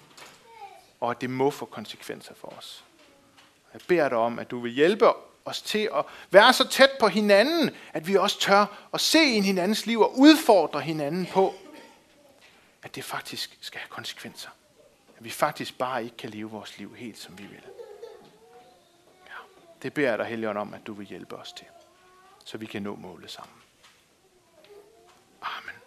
Og 1.00 1.12
at 1.12 1.22
det 1.22 1.30
må 1.30 1.52
få 1.52 1.66
konsekvenser 1.66 2.34
for 2.36 2.48
os. 2.58 2.84
Jeg 3.74 3.82
beder 3.88 4.10
dig 4.10 4.18
om, 4.18 4.40
at 4.40 4.52
du 4.52 4.60
vil 4.60 4.72
hjælpe 4.72 5.06
os 5.46 5.62
til 5.62 5.90
at 5.96 6.06
være 6.32 6.54
så 6.54 6.68
tæt 6.68 6.90
på 7.00 7.08
hinanden, 7.08 7.72
at 7.94 8.08
vi 8.08 8.16
også 8.16 8.40
tør 8.40 8.88
at 8.94 9.02
se 9.02 9.24
ind 9.24 9.46
i 9.46 9.48
hinandens 9.48 9.86
liv 9.86 10.02
og 10.02 10.20
udfordre 10.20 10.82
hinanden 10.82 11.26
på, 11.26 11.54
at 12.84 12.96
det 12.96 13.04
faktisk 13.04 13.58
skal 13.62 13.80
have 13.80 13.90
konsekvenser. 13.90 14.50
At 15.18 15.24
vi 15.24 15.30
faktisk 15.30 15.78
bare 15.78 16.04
ikke 16.04 16.18
kan 16.18 16.30
leve 16.30 16.50
vores 16.50 16.78
liv 16.78 16.96
helt, 16.96 17.18
som 17.18 17.38
vi 17.38 17.44
vil. 17.44 17.64
Ja, 19.28 19.34
det 19.82 19.94
beder 19.94 20.10
jeg 20.10 20.18
dig, 20.18 20.26
Helligånd, 20.26 20.58
om, 20.58 20.74
at 20.74 20.88
du 20.88 20.94
vil 20.94 21.08
hjælpe 21.08 21.36
os 21.36 21.54
til, 21.54 21.68
så 22.46 22.58
vi 22.58 22.66
kan 22.66 22.82
nå 22.82 22.96
målet 22.96 23.32
sammen. 23.32 23.56
Amen. 25.42 25.79